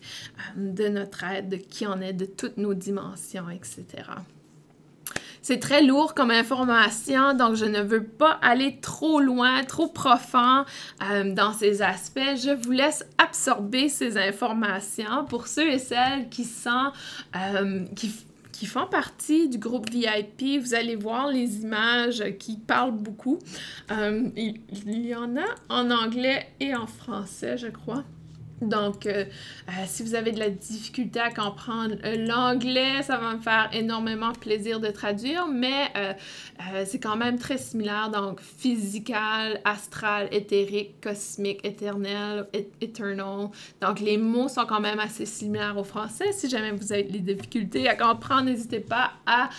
euh, 0.56 0.72
de 0.72 0.88
notre 0.88 1.24
être, 1.24 1.48
de 1.48 1.56
qui 1.56 1.86
on 1.86 2.00
est, 2.00 2.12
de 2.12 2.26
toutes 2.26 2.56
nos 2.56 2.74
dimensions, 2.74 3.48
etc. 3.50 3.84
C'est 5.44 5.58
très 5.58 5.82
lourd 5.82 6.14
comme 6.14 6.30
information, 6.30 7.34
donc 7.34 7.56
je 7.56 7.64
ne 7.64 7.80
veux 7.80 8.04
pas 8.04 8.38
aller 8.42 8.78
trop 8.80 9.18
loin, 9.18 9.64
trop 9.64 9.88
profond 9.88 10.64
dans 11.00 11.52
ces 11.52 11.82
aspects. 11.82 12.20
Je 12.36 12.54
vous 12.54 12.70
laisse 12.70 13.04
absorber 13.32 13.88
ces 13.88 14.18
informations 14.18 15.24
pour 15.26 15.46
ceux 15.46 15.70
et 15.70 15.78
celles 15.78 16.28
qui 16.28 16.44
sont, 16.44 16.92
euh, 17.34 17.86
qui 17.96 18.12
qui 18.52 18.66
font 18.66 18.86
partie 18.86 19.48
du 19.48 19.58
groupe 19.58 19.90
VIP. 19.90 20.60
Vous 20.60 20.74
allez 20.74 20.94
voir 20.94 21.28
les 21.28 21.62
images 21.62 22.22
qui 22.38 22.58
parlent 22.58 22.92
beaucoup. 22.92 23.38
Euh, 23.90 24.28
il, 24.36 25.06
y 25.06 25.14
en 25.16 25.36
a 25.36 25.46
en 25.70 25.90
anglais 25.90 26.46
et 26.60 26.74
en 26.74 26.86
français, 26.86 27.56
je 27.56 27.68
crois. 27.68 28.04
Donc, 28.62 29.06
euh, 29.06 29.24
euh, 29.68 29.70
si 29.86 30.02
vous 30.02 30.14
avez 30.14 30.30
de 30.30 30.38
la 30.38 30.48
difficulté 30.48 31.18
à 31.20 31.30
comprendre 31.30 31.96
l'anglais, 32.16 33.02
ça 33.02 33.16
va 33.16 33.34
me 33.34 33.40
faire 33.40 33.68
énormément 33.72 34.32
plaisir 34.32 34.78
de 34.78 34.88
traduire, 34.88 35.48
mais 35.48 35.88
euh, 35.96 36.12
c'est 36.86 37.00
quand 37.00 37.16
même 37.16 37.38
très 37.38 37.58
similaire. 37.58 38.10
Donc, 38.10 38.40
physical, 38.40 39.60
astral, 39.64 40.28
éthérique, 40.30 41.00
cosmique, 41.00 41.60
éternel, 41.64 42.46
eternal. 42.80 43.50
Donc, 43.80 44.00
les 44.00 44.16
mots 44.16 44.48
sont 44.48 44.64
quand 44.64 44.80
même 44.80 45.00
assez 45.00 45.26
similaires 45.26 45.76
au 45.76 45.84
français. 45.84 46.32
Si 46.32 46.48
jamais 46.48 46.70
vous 46.70 46.92
avez 46.92 47.02
des 47.02 47.34
difficultés 47.34 47.88
à 47.88 47.96
comprendre, 47.96 48.44
n'hésitez 48.44 48.80
pas 48.80 49.12
à 49.26 49.50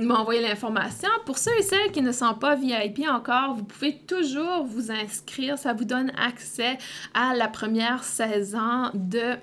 m'envoyer 0.00 0.40
l'information. 0.40 1.08
Pour 1.26 1.38
ceux 1.38 1.56
et 1.58 1.62
celles 1.62 1.92
qui 1.92 2.00
ne 2.00 2.12
sont 2.12 2.34
pas 2.34 2.56
VIP 2.56 3.04
encore, 3.08 3.54
vous 3.54 3.64
pouvez 3.64 3.98
toujours 4.06 4.64
vous 4.64 4.90
inscrire. 4.90 5.58
Ça 5.58 5.74
vous 5.74 5.84
donne 5.84 6.10
accès 6.16 6.78
à 7.12 7.34
la 7.34 7.48
première 7.48 7.97
16 8.04 8.54
ans 8.54 8.90
de 8.94 9.36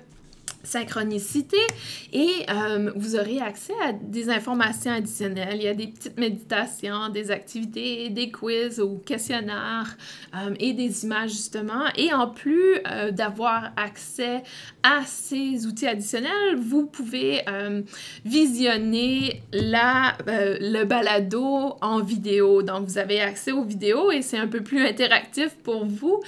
synchronicité 0.66 1.56
et 2.12 2.30
euh, 2.50 2.92
vous 2.96 3.16
aurez 3.16 3.40
accès 3.40 3.72
à 3.84 3.92
des 3.92 4.28
informations 4.28 4.92
additionnelles. 4.92 5.56
Il 5.56 5.62
y 5.62 5.68
a 5.68 5.74
des 5.74 5.86
petites 5.86 6.18
méditations, 6.18 7.08
des 7.08 7.30
activités, 7.30 8.10
des 8.10 8.30
quiz 8.30 8.80
ou 8.80 8.98
questionnaires 8.98 9.96
euh, 10.34 10.54
et 10.58 10.72
des 10.72 11.04
images 11.04 11.30
justement. 11.30 11.84
Et 11.96 12.12
en 12.12 12.28
plus 12.28 12.80
euh, 12.90 13.10
d'avoir 13.10 13.72
accès 13.76 14.42
à 14.82 15.02
ces 15.04 15.66
outils 15.66 15.86
additionnels, 15.86 16.56
vous 16.56 16.86
pouvez 16.86 17.42
visionner 18.24 19.42
la, 19.52 20.16
le 20.26 20.84
balado 20.84 21.76
en 21.80 22.00
vidéo. 22.00 22.62
Donc 22.62 22.86
vous 22.86 22.98
avez 22.98 23.20
accès 23.20 23.52
aux 23.52 23.64
vidéos 23.64 24.10
et 24.10 24.22
c'est 24.22 24.38
un 24.38 24.46
peu 24.46 24.62
plus 24.62 24.86
interactif 24.86 25.54
pour 25.62 25.86
vous. 25.86 26.20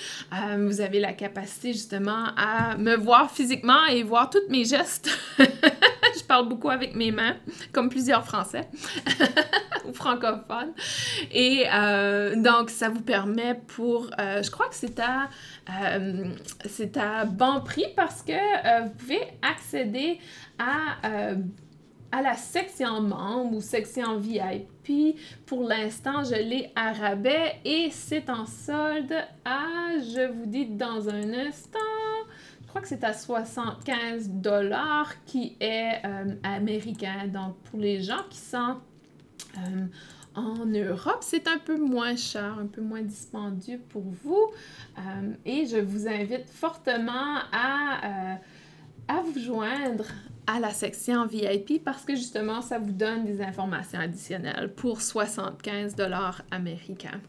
vous 0.58 0.80
avez 0.80 1.00
la 1.00 1.12
capacité 1.12 1.72
justement 1.72 2.26
à 2.36 2.76
me 2.76 2.96
voir 2.96 3.30
physiquement 3.30 3.86
et 3.86 4.02
voir 4.02 4.27
toutes 4.28 4.48
mes 4.48 4.64
gestes. 4.64 5.10
je 5.38 6.24
parle 6.24 6.48
beaucoup 6.48 6.70
avec 6.70 6.94
mes 6.94 7.10
mains, 7.10 7.36
comme 7.72 7.88
plusieurs 7.88 8.24
Français 8.24 8.68
ou 9.88 9.92
francophones. 9.92 10.72
Et 11.32 11.64
euh, 11.72 12.36
donc, 12.36 12.70
ça 12.70 12.88
vous 12.88 13.02
permet 13.02 13.54
pour, 13.54 14.10
euh, 14.18 14.42
je 14.42 14.50
crois 14.50 14.68
que 14.68 14.74
c'est 14.74 14.98
à, 15.00 15.28
euh, 15.82 16.24
c'est 16.66 16.96
à 16.96 17.24
bon 17.24 17.60
prix 17.60 17.86
parce 17.96 18.22
que 18.22 18.82
vous 18.82 18.90
pouvez 18.90 19.22
accéder 19.42 20.18
à 20.58 21.34
à 22.10 22.22
la 22.22 22.34
section 22.34 23.00
membre 23.02 23.56
ou 23.56 23.60
section 23.60 24.18
VIP. 24.18 25.16
Pour 25.46 25.68
l'instant, 25.68 26.24
je 26.24 26.34
l'ai 26.34 26.70
à 26.74 26.92
rabais 26.92 27.56
et 27.64 27.90
c'est 27.90 28.30
en 28.30 28.46
solde 28.46 29.14
à, 29.44 29.98
je 29.98 30.32
vous 30.32 30.46
dis 30.46 30.66
dans 30.66 31.08
un 31.08 31.32
instant, 31.34 31.78
je 32.68 32.70
crois 32.70 32.82
que 32.82 32.88
c'est 32.88 33.02
à 33.02 33.14
75 33.14 34.28
dollars 34.28 35.24
qui 35.24 35.56
est 35.58 36.04
euh, 36.04 36.34
américain. 36.42 37.26
Donc, 37.26 37.56
pour 37.62 37.80
les 37.80 38.02
gens 38.02 38.20
qui 38.28 38.36
sont 38.36 38.76
euh, 39.56 39.86
en 40.34 40.66
Europe, 40.66 41.20
c'est 41.22 41.48
un 41.48 41.56
peu 41.56 41.78
moins 41.78 42.14
cher, 42.14 42.58
un 42.58 42.66
peu 42.66 42.82
moins 42.82 43.00
dispendieux 43.00 43.80
pour 43.88 44.02
vous. 44.22 44.50
Euh, 44.98 45.32
et 45.46 45.64
je 45.64 45.78
vous 45.78 46.06
invite 46.06 46.46
fortement 46.50 47.38
à, 47.52 48.36
à 49.08 49.22
vous 49.22 49.40
joindre 49.40 50.04
à 50.46 50.60
la 50.60 50.70
section 50.70 51.24
VIP 51.24 51.82
parce 51.82 52.04
que 52.04 52.14
justement, 52.16 52.60
ça 52.60 52.78
vous 52.78 52.92
donne 52.92 53.24
des 53.24 53.40
informations 53.40 53.98
additionnelles 53.98 54.74
pour 54.74 55.00
75 55.00 55.94
dollars 55.94 56.42
américains 56.50 57.22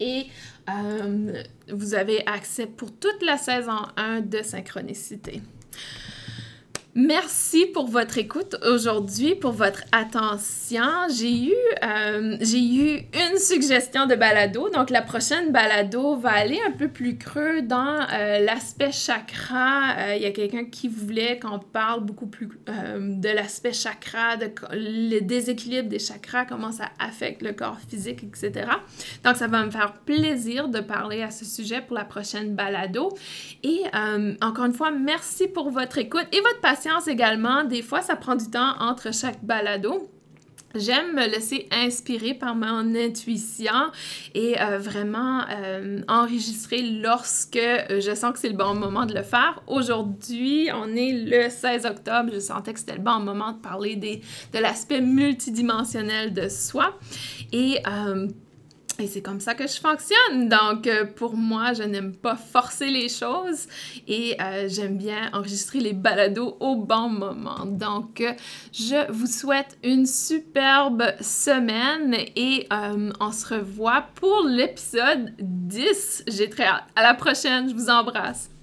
et 0.00 0.26
euh, 0.68 1.42
vous 1.72 1.94
avez 1.94 2.26
accès 2.26 2.66
pour 2.66 2.92
toute 2.92 3.22
la 3.22 3.36
saison 3.36 3.78
1 3.96 4.20
de 4.20 4.42
Synchronicité. 4.42 5.42
Merci 6.96 7.66
pour 7.66 7.88
votre 7.88 8.18
écoute 8.18 8.54
aujourd'hui, 8.64 9.34
pour 9.34 9.50
votre 9.50 9.82
attention. 9.90 11.08
J'ai 11.12 11.46
eu, 11.46 11.54
euh, 11.82 12.36
j'ai 12.40 12.64
eu 12.64 13.00
une 13.12 13.36
suggestion 13.36 14.06
de 14.06 14.14
balado. 14.14 14.70
Donc, 14.70 14.90
la 14.90 15.02
prochaine 15.02 15.50
balado 15.50 16.14
va 16.14 16.30
aller 16.30 16.60
un 16.64 16.70
peu 16.70 16.86
plus 16.86 17.18
creux 17.18 17.62
dans 17.62 17.98
euh, 18.12 18.38
l'aspect 18.38 18.92
chakra. 18.92 19.96
Euh, 19.98 20.14
il 20.14 20.22
y 20.22 20.26
a 20.26 20.30
quelqu'un 20.30 20.66
qui 20.66 20.86
voulait 20.86 21.40
qu'on 21.40 21.58
parle 21.58 22.04
beaucoup 22.04 22.28
plus 22.28 22.48
de 22.66 23.28
l'aspect 23.28 23.72
chakra, 23.72 24.36
de 24.36 24.52
le 24.70 25.18
déséquilibre 25.18 25.88
des 25.88 25.98
chakras, 25.98 26.44
comment 26.44 26.70
ça 26.70 26.90
affecte 27.00 27.42
le 27.42 27.54
corps 27.54 27.78
physique, 27.88 28.22
etc. 28.22 28.68
Donc, 29.24 29.34
ça 29.34 29.48
va 29.48 29.64
me 29.64 29.70
faire 29.72 29.94
plaisir 30.04 30.68
de 30.68 30.78
parler 30.78 31.22
à 31.22 31.32
ce 31.32 31.44
sujet 31.44 31.80
pour 31.80 31.96
la 31.96 32.04
prochaine 32.04 32.54
balado. 32.54 33.16
Et 33.64 33.82
encore 34.40 34.66
une 34.66 34.72
fois, 34.72 34.92
merci 34.92 35.48
pour 35.48 35.70
votre 35.70 35.98
écoute 35.98 36.26
et 36.30 36.40
votre 36.40 36.60
patience 36.60 36.83
également. 37.06 37.64
Des 37.64 37.82
fois, 37.82 38.02
ça 38.02 38.16
prend 38.16 38.36
du 38.36 38.50
temps 38.50 38.74
entre 38.80 39.12
chaque 39.12 39.42
balado. 39.44 40.10
J'aime 40.74 41.14
me 41.14 41.28
laisser 41.28 41.68
inspirer 41.70 42.34
par 42.34 42.56
mon 42.56 42.96
intuition 42.96 43.92
et 44.34 44.60
euh, 44.60 44.78
vraiment 44.78 45.42
euh, 45.48 46.00
enregistrer 46.08 46.82
lorsque 46.82 47.54
euh, 47.56 48.00
je 48.00 48.12
sens 48.12 48.32
que 48.32 48.40
c'est 48.40 48.48
le 48.48 48.56
bon 48.56 48.74
moment 48.74 49.06
de 49.06 49.14
le 49.14 49.22
faire. 49.22 49.62
Aujourd'hui, 49.68 50.70
on 50.74 50.88
est 50.96 51.12
le 51.12 51.48
16 51.48 51.86
octobre. 51.86 52.30
Je 52.34 52.40
sentais 52.40 52.72
que 52.72 52.80
c'était 52.80 52.96
le 52.96 53.02
bon 53.02 53.20
moment 53.20 53.52
de 53.52 53.58
parler 53.58 53.94
des, 53.94 54.20
de 54.52 54.58
l'aspect 54.58 55.00
multidimensionnel 55.00 56.32
de 56.32 56.48
soi. 56.48 56.98
Et 57.52 57.78
et 58.98 59.06
c'est 59.06 59.22
comme 59.22 59.40
ça 59.40 59.54
que 59.54 59.66
je 59.66 59.80
fonctionne. 59.80 60.48
Donc, 60.48 60.86
euh, 60.86 61.04
pour 61.04 61.36
moi, 61.36 61.72
je 61.72 61.82
n'aime 61.82 62.14
pas 62.14 62.36
forcer 62.36 62.86
les 62.86 63.08
choses 63.08 63.66
et 64.06 64.36
euh, 64.40 64.68
j'aime 64.68 64.96
bien 64.96 65.30
enregistrer 65.32 65.80
les 65.80 65.92
balados 65.92 66.56
au 66.60 66.76
bon 66.76 67.08
moment. 67.08 67.66
Donc, 67.66 68.20
euh, 68.20 68.32
je 68.72 69.10
vous 69.10 69.26
souhaite 69.26 69.76
une 69.82 70.06
superbe 70.06 71.04
semaine 71.20 72.14
et 72.36 72.68
on 73.20 73.32
se 73.32 73.54
revoit 73.54 74.06
pour 74.14 74.44
l'épisode 74.46 75.34
10. 75.38 76.24
J'ai 76.28 76.48
très 76.48 76.64
hâte. 76.64 76.84
À 76.94 77.02
la 77.02 77.14
prochaine. 77.14 77.68
Je 77.68 77.74
vous 77.74 77.90
embrasse. 77.90 78.53